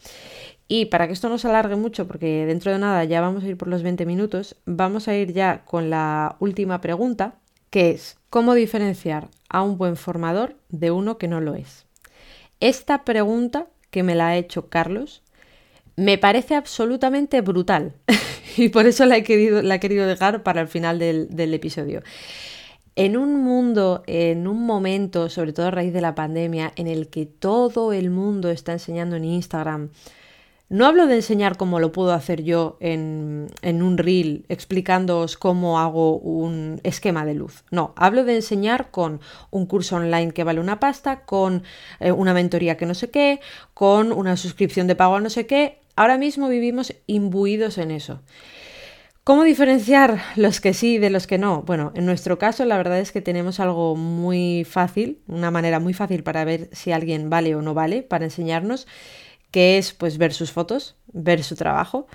Y 0.67 0.85
para 0.85 1.07
que 1.07 1.13
esto 1.13 1.29
no 1.29 1.37
se 1.37 1.47
alargue 1.47 1.75
mucho, 1.75 2.07
porque 2.07 2.45
dentro 2.45 2.71
de 2.71 2.79
nada 2.79 3.03
ya 3.03 3.21
vamos 3.21 3.43
a 3.43 3.47
ir 3.47 3.57
por 3.57 3.67
los 3.67 3.83
20 3.83 4.05
minutos, 4.05 4.55
vamos 4.65 5.07
a 5.07 5.15
ir 5.15 5.33
ya 5.33 5.65
con 5.65 5.89
la 5.89 6.37
última 6.39 6.81
pregunta, 6.81 7.35
que 7.69 7.91
es, 7.91 8.17
¿cómo 8.29 8.53
diferenciar 8.53 9.29
a 9.49 9.63
un 9.63 9.77
buen 9.77 9.97
formador 9.97 10.55
de 10.69 10.91
uno 10.91 11.17
que 11.17 11.27
no 11.27 11.41
lo 11.41 11.55
es? 11.55 11.85
Esta 12.59 13.03
pregunta 13.03 13.67
que 13.89 14.03
me 14.03 14.15
la 14.15 14.29
ha 14.29 14.37
hecho 14.37 14.69
Carlos, 14.69 15.23
me 15.95 16.17
parece 16.17 16.55
absolutamente 16.55 17.41
brutal. 17.41 17.93
y 18.57 18.69
por 18.69 18.85
eso 18.85 19.05
la 19.05 19.17
he, 19.17 19.23
querido, 19.23 19.61
la 19.61 19.75
he 19.75 19.79
querido 19.79 20.05
dejar 20.07 20.43
para 20.43 20.61
el 20.61 20.67
final 20.67 20.99
del, 20.99 21.27
del 21.29 21.53
episodio. 21.53 22.01
En 22.95 23.15
un 23.15 23.41
mundo, 23.41 24.03
en 24.05 24.47
un 24.47 24.65
momento, 24.65 25.29
sobre 25.29 25.53
todo 25.53 25.67
a 25.67 25.71
raíz 25.71 25.93
de 25.93 26.01
la 26.01 26.13
pandemia, 26.13 26.73
en 26.75 26.87
el 26.87 27.07
que 27.07 27.25
todo 27.25 27.93
el 27.93 28.09
mundo 28.09 28.49
está 28.49 28.73
enseñando 28.73 29.15
en 29.15 29.23
Instagram, 29.23 29.89
no 30.71 30.85
hablo 30.85 31.05
de 31.05 31.15
enseñar 31.15 31.57
como 31.57 31.81
lo 31.81 31.91
puedo 31.91 32.13
hacer 32.13 32.43
yo 32.43 32.77
en, 32.79 33.49
un 33.61 33.97
reel 33.97 34.45
explicándoos 34.47 35.35
cómo 35.35 35.79
hago 35.79 36.17
un 36.17 36.79
esquema 36.83 37.25
de 37.25 37.33
luz. 37.33 37.65
No, 37.71 37.91
hablo 37.97 38.23
de 38.23 38.37
enseñar 38.37 38.89
con 38.89 39.19
un 39.49 39.65
curso 39.65 39.97
online 39.97 40.31
que 40.31 40.45
vale 40.45 40.61
una 40.61 40.79
pasta, 40.79 41.25
con 41.25 41.63
eh, 41.99 42.13
una 42.13 42.33
mentoría 42.33 42.77
que 42.77 42.85
no 42.85 42.93
sé 42.93 43.09
qué, 43.09 43.41
con 43.73 44.13
una 44.13 44.37
suscripción 44.37 44.87
de 44.87 44.95
pago 44.95 45.15
a 45.15 45.19
no 45.19 45.29
sé 45.29 45.45
qué. 45.45 45.80
Ahora 46.01 46.17
mismo 46.17 46.49
vivimos 46.49 46.95
imbuidos 47.05 47.77
en 47.77 47.91
eso. 47.91 48.21
¿Cómo 49.23 49.43
diferenciar 49.43 50.19
los 50.35 50.59
que 50.59 50.73
sí 50.73 50.97
de 50.97 51.11
los 51.11 51.27
que 51.27 51.37
no? 51.37 51.61
Bueno, 51.61 51.91
en 51.93 52.07
nuestro 52.07 52.39
caso 52.39 52.65
la 52.65 52.75
verdad 52.77 52.99
es 52.99 53.11
que 53.11 53.21
tenemos 53.21 53.59
algo 53.59 53.95
muy 53.95 54.65
fácil, 54.67 55.21
una 55.27 55.51
manera 55.51 55.79
muy 55.79 55.93
fácil 55.93 56.23
para 56.23 56.43
ver 56.43 56.69
si 56.71 56.91
alguien 56.91 57.29
vale 57.29 57.53
o 57.53 57.61
no 57.61 57.75
vale, 57.75 58.01
para 58.01 58.25
enseñarnos, 58.25 58.87
que 59.51 59.77
es 59.77 59.93
pues 59.93 60.17
ver 60.17 60.33
sus 60.33 60.51
fotos, 60.51 60.95
ver 61.13 61.43
su 61.43 61.55
trabajo. 61.55 62.07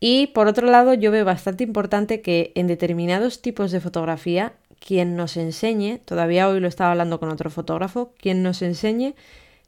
Y 0.00 0.28
por 0.28 0.48
otro 0.48 0.66
lado, 0.66 0.92
yo 0.92 1.12
veo 1.12 1.24
bastante 1.24 1.62
importante 1.62 2.22
que 2.22 2.50
en 2.56 2.66
determinados 2.66 3.40
tipos 3.40 3.70
de 3.70 3.80
fotografía, 3.80 4.54
quien 4.80 5.14
nos 5.14 5.36
enseñe, 5.36 5.98
todavía 6.04 6.48
hoy 6.48 6.58
lo 6.58 6.66
estaba 6.66 6.90
hablando 6.90 7.20
con 7.20 7.28
otro 7.28 7.50
fotógrafo, 7.50 8.12
quien 8.18 8.42
nos 8.42 8.62
enseñe 8.62 9.14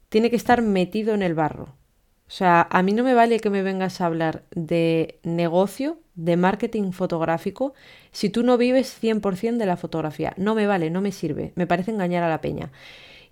tiene 0.09 0.29
que 0.29 0.37
estar 0.37 0.61
metido 0.61 1.15
en 1.15 1.23
el 1.23 1.35
barro. 1.35 1.78
O 2.29 2.31
sea, 2.31 2.69
a 2.71 2.83
mí 2.83 2.93
no 2.93 3.05
me 3.05 3.15
vale 3.15 3.41
que 3.41 3.49
me 3.49 3.63
vengas 3.63 4.03
a 4.03 4.07
hablar 4.07 4.43
de 4.55 5.19
negocio, 5.23 5.99
de 6.15 6.37
marketing 6.37 6.93
fotográfico, 6.93 7.73
si 8.13 8.29
tú 8.29 8.43
no 8.43 8.59
vives 8.59 8.99
100% 9.03 9.57
de 9.57 9.65
la 9.65 9.79
fotografía. 9.79 10.35
No 10.37 10.55
me 10.55 10.67
vale, 10.67 10.91
no 10.91 11.01
me 11.01 11.11
sirve. 11.11 11.53
Me 11.55 11.67
parece 11.67 11.91
engañar 11.91 12.23
a 12.23 12.29
la 12.29 12.43
peña. 12.43 12.71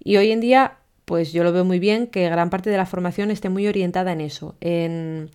Y 0.03 0.17
hoy 0.17 0.33
en 0.33 0.41
día, 0.41 0.79
pues 1.05 1.33
yo 1.35 1.45
lo 1.45 1.53
veo 1.53 1.65
muy 1.65 1.79
bien 1.79 2.07
que 2.07 2.29
gran 2.31 2.49
parte 2.49 2.71
de 2.71 2.79
la 2.79 2.87
formación 2.87 3.31
esté 3.31 3.51
muy 3.51 3.67
orientada 3.67 4.13
en 4.13 4.23
eso, 4.23 4.57
en 4.63 5.31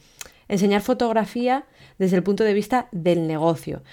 enseñar 0.48 0.82
fotografía 0.82 1.66
desde 2.00 2.16
el 2.16 2.24
punto 2.24 2.44
de 2.44 2.56
vista 2.56 2.88
del 2.92 3.28
negocio. 3.28 3.84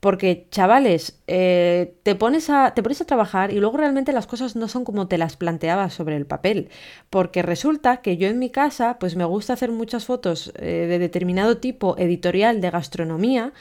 Porque, 0.00 0.46
chavales, 0.50 1.18
eh, 1.26 1.94
te, 2.02 2.14
pones 2.14 2.50
a, 2.50 2.72
te 2.74 2.82
pones 2.82 3.00
a 3.00 3.04
trabajar 3.04 3.52
y 3.52 3.58
luego 3.58 3.76
realmente 3.76 4.12
las 4.12 4.26
cosas 4.26 4.54
no 4.54 4.68
son 4.68 4.84
como 4.84 5.08
te 5.08 5.18
las 5.18 5.36
planteabas 5.36 5.94
sobre 5.94 6.16
el 6.16 6.26
papel. 6.26 6.68
Porque 7.10 7.42
resulta 7.42 7.98
que 7.98 8.16
yo 8.16 8.28
en 8.28 8.38
mi 8.38 8.50
casa, 8.50 8.98
pues 9.00 9.16
me 9.16 9.24
gusta 9.24 9.54
hacer 9.54 9.72
muchas 9.72 10.04
fotos 10.04 10.52
eh, 10.56 10.86
de 10.88 10.98
determinado 10.98 11.58
tipo 11.58 11.96
editorial 11.98 12.60
de 12.60 12.70
gastronomía. 12.70 13.52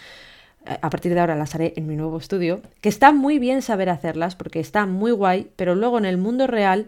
Eh, 0.65 0.77
a 0.81 0.89
partir 0.89 1.13
de 1.13 1.19
ahora 1.19 1.35
las 1.35 1.55
haré 1.55 1.73
en 1.75 1.87
mi 1.87 1.95
nuevo 1.95 2.17
estudio. 2.17 2.61
Que 2.81 2.89
está 2.89 3.11
muy 3.11 3.39
bien 3.39 3.61
saber 3.61 3.89
hacerlas 3.89 4.35
porque 4.35 4.59
está 4.59 4.85
muy 4.85 5.11
guay, 5.11 5.49
pero 5.55 5.75
luego 5.75 5.97
en 5.97 6.05
el 6.05 6.17
mundo 6.17 6.45
real 6.45 6.87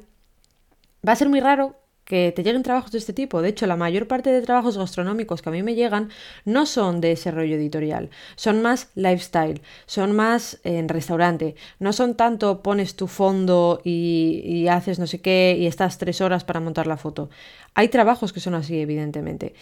va 1.08 1.14
a 1.14 1.16
ser 1.16 1.30
muy 1.30 1.40
raro 1.40 1.79
que 2.10 2.34
te 2.36 2.42
lleguen 2.42 2.64
trabajos 2.64 2.92
de 2.92 2.98
este 2.98 3.14
tipo. 3.14 3.44
De 3.44 3.50
hecho, 3.50 3.68
la 3.68 3.76
mayor 3.76 4.08
parte 4.08 4.32
de 4.32 4.42
trabajos 4.42 4.80
gastronómicos 4.80 5.44
que 5.44 5.50
a 5.50 5.52
mí 5.52 5.62
me 5.62 5.76
llegan 5.76 6.10
no 6.44 6.66
son 6.66 7.02
de 7.02 7.12
ese 7.12 7.30
rollo 7.30 7.56
editorial, 7.56 8.10
son 8.36 8.64
más 8.64 8.90
lifestyle, 8.96 9.62
son 9.86 10.16
más 10.16 10.60
en 10.64 10.90
restaurante, 10.90 11.56
no 11.78 11.94
son 11.94 12.16
tanto 12.16 12.64
pones 12.64 12.96
tu 12.96 13.06
fondo 13.06 13.80
y, 13.84 14.66
haces 14.70 14.98
no 14.98 15.06
sé 15.06 15.22
qué 15.22 15.56
y 15.60 15.68
estás 15.68 16.00
tres 16.00 16.20
horas 16.20 16.44
para 16.44 16.60
montar 16.60 16.88
la 16.88 16.98
foto. 16.98 17.30
Hay 17.76 17.90
trabajos 17.90 18.34
que 18.34 18.40
son 18.40 18.56
así, 18.56 18.80
evidentemente. 18.80 19.54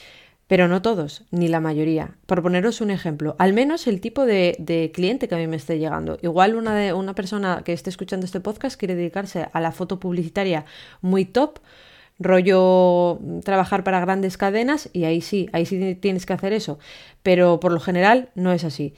Pero 0.47 0.69
no 0.69 0.81
todos, 0.81 1.23
ni 1.31 1.49
la 1.49 1.59
mayoría. 1.59 2.15
Por 2.25 2.41
poneros 2.41 2.79
un 2.79 2.91
ejemplo, 2.91 3.35
al 3.39 3.51
menos 3.51 3.87
el 3.87 3.99
tipo 3.99 4.25
de, 4.25 4.91
cliente 4.93 5.27
que 5.27 5.35
a 5.35 5.37
mí 5.37 5.47
me 5.47 5.57
esté 5.57 5.79
llegando. 5.79 6.17
Igual 6.21 6.55
una, 6.55 6.73
de, 6.73 6.93
una 6.93 7.13
persona 7.13 7.63
que 7.65 7.73
esté 7.73 7.89
escuchando 7.89 8.25
este 8.25 8.39
podcast 8.39 8.79
quiere 8.79 8.95
dedicarse 8.95 9.49
a 9.51 9.59
la 9.59 9.73
foto 9.73 9.99
publicitaria 9.99 10.63
muy 11.01 11.25
top, 11.25 11.59
rollo 12.19 13.19
trabajar 13.43 13.83
para 13.83 13.99
grandes 13.99 14.37
cadenas 14.37 14.89
y 14.93 15.03
ahí 15.03 15.21
sí, 15.21 15.49
ahí 15.53 15.65
sí 15.65 15.95
tienes 15.95 16.25
que 16.25 16.33
hacer 16.33 16.53
eso, 16.53 16.79
pero 17.23 17.59
por 17.59 17.71
lo 17.71 17.79
general 17.79 18.29
no 18.35 18.51
es 18.51 18.63
así. 18.63 18.93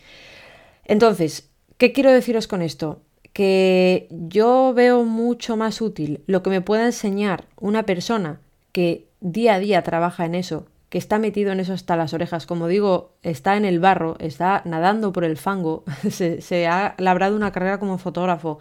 Entonces, 0.85 1.49
¿qué 1.77 1.91
quiero 1.91 2.11
deciros 2.11 2.47
con 2.47 2.61
esto? 2.61 3.01
Que 3.33 4.07
yo 4.09 4.73
veo 4.73 5.03
mucho 5.03 5.57
más 5.57 5.81
útil 5.81 6.23
lo 6.27 6.41
que 6.43 6.49
me 6.49 6.61
pueda 6.61 6.85
enseñar 6.85 7.45
una 7.59 7.83
persona 7.83 8.41
que 8.71 9.07
día 9.19 9.55
a 9.55 9.59
día 9.59 9.83
trabaja 9.83 10.25
en 10.25 10.35
eso, 10.35 10.67
que 10.89 10.97
está 10.97 11.19
metido 11.19 11.51
en 11.51 11.59
eso 11.59 11.73
hasta 11.73 11.95
las 11.95 12.13
orejas, 12.13 12.45
como 12.45 12.67
digo, 12.67 13.13
está 13.21 13.57
en 13.57 13.65
el 13.65 13.79
barro, 13.79 14.15
está 14.19 14.63
nadando 14.65 15.11
por 15.11 15.23
el 15.23 15.37
fango, 15.37 15.83
se, 16.09 16.41
se 16.41 16.67
ha 16.67 16.95
labrado 16.97 17.35
una 17.35 17.51
carrera 17.51 17.79
como 17.79 17.97
fotógrafo. 17.97 18.59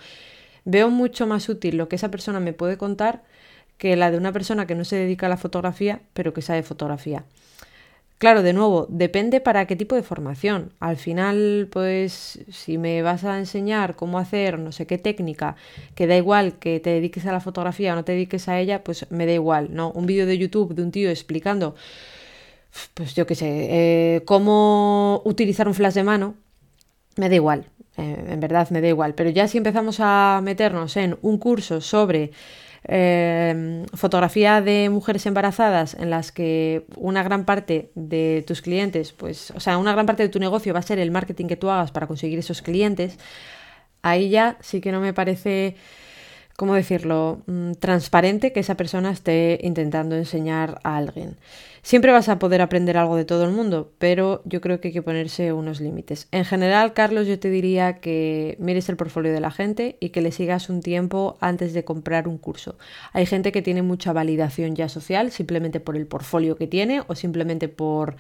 Veo 0.64 0.90
mucho 0.90 1.26
más 1.26 1.48
útil 1.48 1.76
lo 1.76 1.88
que 1.88 1.96
esa 1.96 2.10
persona 2.10 2.40
me 2.40 2.52
puede 2.52 2.76
contar 2.76 3.22
que 3.78 3.96
la 3.96 4.10
de 4.10 4.18
una 4.18 4.32
persona 4.32 4.66
que 4.66 4.74
no 4.74 4.84
se 4.84 4.96
dedica 4.96 5.26
a 5.26 5.28
la 5.30 5.36
fotografía, 5.36 6.00
pero 6.12 6.34
que 6.34 6.42
sabe 6.42 6.62
fotografía. 6.62 7.24
Claro, 8.18 8.42
de 8.42 8.52
nuevo, 8.52 8.86
depende 8.90 9.40
para 9.40 9.66
qué 9.66 9.76
tipo 9.76 9.94
de 9.94 10.02
formación. 10.02 10.72
Al 10.80 10.96
final, 10.96 11.68
pues, 11.70 12.40
si 12.50 12.76
me 12.76 13.00
vas 13.00 13.22
a 13.22 13.38
enseñar 13.38 13.94
cómo 13.94 14.18
hacer 14.18 14.58
no 14.58 14.72
sé 14.72 14.88
qué 14.88 14.98
técnica, 14.98 15.54
que 15.94 16.08
da 16.08 16.16
igual 16.16 16.58
que 16.58 16.80
te 16.80 16.90
dediques 16.90 17.26
a 17.26 17.32
la 17.32 17.38
fotografía 17.40 17.92
o 17.92 17.96
no 17.96 18.04
te 18.04 18.12
dediques 18.12 18.48
a 18.48 18.58
ella, 18.58 18.82
pues 18.82 19.06
me 19.10 19.24
da 19.24 19.32
igual, 19.32 19.68
¿no? 19.72 19.92
Un 19.92 20.06
vídeo 20.06 20.26
de 20.26 20.36
YouTube 20.36 20.74
de 20.74 20.82
un 20.82 20.90
tío 20.90 21.10
explicando, 21.10 21.76
pues 22.94 23.14
yo 23.14 23.26
qué 23.26 23.34
sé, 23.36 23.46
eh, 24.16 24.22
cómo 24.24 25.22
utilizar 25.24 25.68
un 25.68 25.74
flash 25.74 25.94
de 25.94 26.04
mano, 26.04 26.34
me 27.16 27.28
da 27.28 27.36
igual. 27.36 27.66
Eh, 27.96 28.26
en 28.30 28.40
verdad 28.40 28.68
me 28.70 28.80
da 28.80 28.88
igual. 28.88 29.14
Pero 29.14 29.30
ya 29.30 29.48
si 29.48 29.58
empezamos 29.58 29.98
a 30.00 30.40
meternos 30.42 30.96
en 30.96 31.18
un 31.22 31.38
curso 31.38 31.80
sobre 31.80 32.32
Em, 32.84 33.86
fotografía 33.94 34.60
de 34.60 34.88
mujeres 34.88 35.26
embarazadas 35.26 35.94
en 35.94 36.10
las 36.10 36.30
que 36.30 36.86
una 36.96 37.22
gran 37.22 37.44
parte 37.44 37.90
de 37.94 38.44
tus 38.46 38.62
clientes, 38.62 39.12
pues, 39.12 39.50
o 39.52 39.60
sea, 39.60 39.78
una 39.78 39.92
gran 39.92 40.06
parte 40.06 40.22
de 40.22 40.28
tu 40.28 40.38
negocio 40.38 40.72
va 40.72 40.80
a 40.80 40.82
ser 40.82 40.98
el 40.98 41.10
marketing 41.10 41.46
que 41.46 41.56
tú 41.56 41.70
hagas 41.70 41.90
para 41.90 42.06
conseguir 42.06 42.38
esos 42.38 42.62
clientes, 42.62 43.18
ahí 44.02 44.30
ya 44.30 44.58
sí 44.60 44.80
que 44.80 44.92
no 44.92 45.00
me 45.00 45.12
parece 45.12 45.76
¿cómo 46.58 46.74
decirlo?, 46.74 47.42
mm, 47.46 47.74
transparente 47.74 48.52
que 48.52 48.58
esa 48.58 48.74
persona 48.74 49.12
esté 49.12 49.60
intentando 49.62 50.16
enseñar 50.16 50.80
a 50.82 50.96
alguien. 50.96 51.36
Siempre 51.82 52.10
vas 52.10 52.28
a 52.28 52.40
poder 52.40 52.62
aprender 52.62 52.96
algo 52.96 53.14
de 53.14 53.24
todo 53.24 53.44
el 53.44 53.52
mundo, 53.52 53.92
pero 53.98 54.42
yo 54.44 54.60
creo 54.60 54.80
que 54.80 54.88
hay 54.88 54.92
que 54.92 55.00
ponerse 55.02 55.52
unos 55.52 55.80
límites. 55.80 56.26
En 56.32 56.44
general, 56.44 56.94
Carlos, 56.94 57.28
yo 57.28 57.38
te 57.38 57.48
diría 57.48 58.00
que 58.00 58.56
mires 58.58 58.88
el 58.88 58.96
portfolio 58.96 59.32
de 59.32 59.38
la 59.38 59.52
gente 59.52 59.98
y 60.00 60.08
que 60.08 60.20
le 60.20 60.32
sigas 60.32 60.68
un 60.68 60.82
tiempo 60.82 61.38
antes 61.40 61.74
de 61.74 61.84
comprar 61.84 62.26
un 62.26 62.38
curso. 62.38 62.76
Hay 63.12 63.24
gente 63.24 63.52
que 63.52 63.62
tiene 63.62 63.82
mucha 63.82 64.12
validación 64.12 64.74
ya 64.74 64.88
social 64.88 65.30
simplemente 65.30 65.78
por 65.78 65.96
el 65.96 66.08
portfolio 66.08 66.56
que 66.56 66.66
tiene 66.66 67.02
o 67.06 67.14
simplemente 67.14 67.68
por 67.68 68.16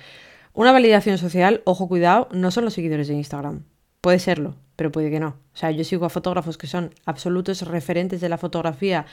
una 0.54 0.70
validación 0.70 1.18
social, 1.18 1.60
ojo 1.64 1.88
cuidado, 1.88 2.28
no 2.30 2.52
son 2.52 2.64
los 2.64 2.74
seguidores 2.74 3.08
de 3.08 3.14
Instagram. 3.14 3.64
Puede 4.00 4.18
serlo, 4.18 4.54
pero 4.76 4.92
puede 4.92 5.10
que 5.10 5.20
no. 5.20 5.36
O 5.54 5.56
sea, 5.56 5.70
yo 5.70 5.84
sigo 5.84 6.06
a 6.06 6.10
fotógrafos 6.10 6.56
que 6.56 6.66
son 6.66 6.94
absolutos 7.04 7.62
referentes 7.62 8.20
de 8.20 8.28
la 8.28 8.38
fotografía, 8.38 9.06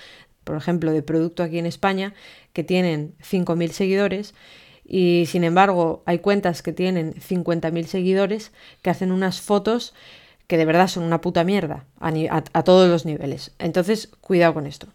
por 0.44 0.56
ejemplo, 0.58 0.92
de 0.92 1.02
producto 1.02 1.44
aquí 1.44 1.58
en 1.58 1.66
España, 1.66 2.14
que 2.54 2.64
tienen 2.64 3.16
5.000 3.20 3.70
seguidores 3.70 4.36
y 4.88 5.26
sin 5.28 5.44
embargo 5.44 6.04
hay 6.06 6.20
cuentas 6.20 6.62
que 6.62 6.72
tienen 6.72 7.16
50.000 7.16 7.86
seguidores 7.86 8.52
que 8.84 8.92
hacen 8.92 9.12
unas 9.12 9.42
fotos 9.42 9.96
que 10.46 10.58
de 10.58 10.66
verdad 10.66 10.88
son 10.88 11.04
una 11.04 11.22
puta 11.22 11.44
mierda 11.44 11.86
a, 12.00 12.44
a, 12.54 12.64
todos 12.64 12.88
los 12.88 13.06
niveles. 13.06 13.52
Entonces, 13.58 14.12
cuidado 14.22 14.54
con 14.54 14.68
esto. 14.68 14.88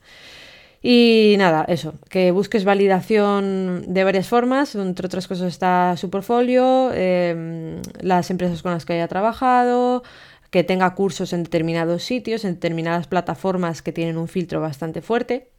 Y 0.82 1.34
nada, 1.38 1.64
eso, 1.68 1.94
que 2.08 2.30
busques 2.30 2.64
validación 2.64 3.84
de 3.92 4.02
varias 4.04 4.28
formas, 4.28 4.74
entre 4.74 5.06
otras 5.06 5.28
cosas 5.28 5.48
está 5.48 5.94
su 5.98 6.08
portfolio, 6.08 6.90
em, 6.94 7.82
las 8.00 8.30
empresas 8.30 8.62
con 8.62 8.72
las 8.72 8.86
que 8.86 8.94
haya 8.94 9.08
trabajado, 9.08 10.02
que 10.50 10.64
tenga 10.64 10.94
cursos 10.94 11.32
en 11.34 11.42
determinados 11.44 12.02
sitios, 12.02 12.44
en 12.44 12.54
determinadas 12.54 13.06
plataformas 13.08 13.82
que 13.82 13.92
tienen 13.92 14.16
un 14.16 14.28
filtro 14.28 14.60
bastante 14.60 15.02
fuerte 15.02 15.50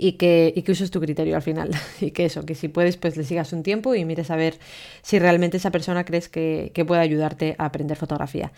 y 0.00 0.12
que, 0.12 0.64
uses 0.68 0.90
tu 0.90 1.00
criterio 1.00 1.36
al 1.36 1.42
final. 1.42 1.70
y 2.00 2.10
que 2.12 2.24
eso, 2.24 2.44
que 2.44 2.54
si 2.54 2.68
puedes, 2.68 2.96
pues 2.96 3.16
le 3.16 3.24
sigas 3.24 3.52
un 3.52 3.62
tiempo 3.62 3.94
y 3.94 4.04
mires 4.04 4.30
a 4.30 4.36
ver 4.36 4.58
si 5.02 5.18
realmente 5.18 5.58
esa 5.58 5.70
persona 5.70 6.04
crees 6.04 6.28
que, 6.28 6.72
que 6.74 6.84
puede 6.84 7.00
ayudarte 7.00 7.54
a 7.58 7.66
aprender 7.66 7.96
fotografía. 7.96 8.52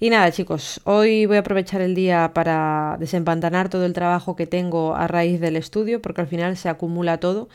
Y 0.00 0.10
nada, 0.10 0.30
chicos, 0.30 0.80
hoy 0.84 1.26
voy 1.26 1.36
a 1.36 1.40
aprovechar 1.40 1.80
el 1.80 1.94
día 1.94 2.32
para 2.32 2.96
desempantanar 3.00 3.68
todo 3.68 3.84
el 3.84 3.92
trabajo 3.92 4.36
que 4.36 4.46
tengo 4.46 4.94
a 4.94 5.08
raíz 5.08 5.40
del 5.40 5.56
estudio, 5.56 6.00
porque 6.00 6.20
al 6.20 6.28
final 6.28 6.56
se 6.56 6.68
acumula 6.68 7.18
todo 7.18 7.48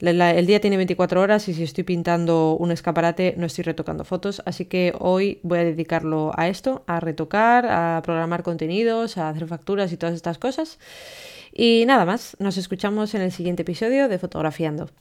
el 0.00 0.46
día 0.46 0.60
tiene 0.60 0.76
24 0.76 1.22
horas 1.22 1.48
y 1.48 1.54
si 1.54 1.62
estoy 1.62 1.84
pintando 1.84 2.54
un 2.58 2.70
escaparate 2.70 3.34
no 3.38 3.46
estoy 3.46 3.64
retocando 3.64 4.04
fotos, 4.04 4.42
así 4.44 4.66
que 4.66 4.92
hoy 4.98 5.40
voy 5.42 5.58
a 5.58 5.64
dedicarlo 5.64 6.32
a 6.36 6.48
esto, 6.48 6.84
a 6.86 7.00
retocar, 7.00 7.66
a 7.66 8.02
programar 8.04 8.42
contenidos, 8.42 9.16
a 9.16 9.30
hacer 9.30 9.46
facturas 9.46 9.92
y 9.92 9.96
todas 9.96 10.14
estas 10.14 10.36
cosas. 10.36 10.78
Y 11.58 11.86
nada 11.86 12.04
más, 12.04 12.36
nos 12.38 12.58
escuchamos 12.58 13.14
en 13.14 13.22
el 13.22 13.32
siguiente 13.32 13.62
episodio 13.62 14.08
de 14.08 14.18
Fotografiando. 14.18 14.90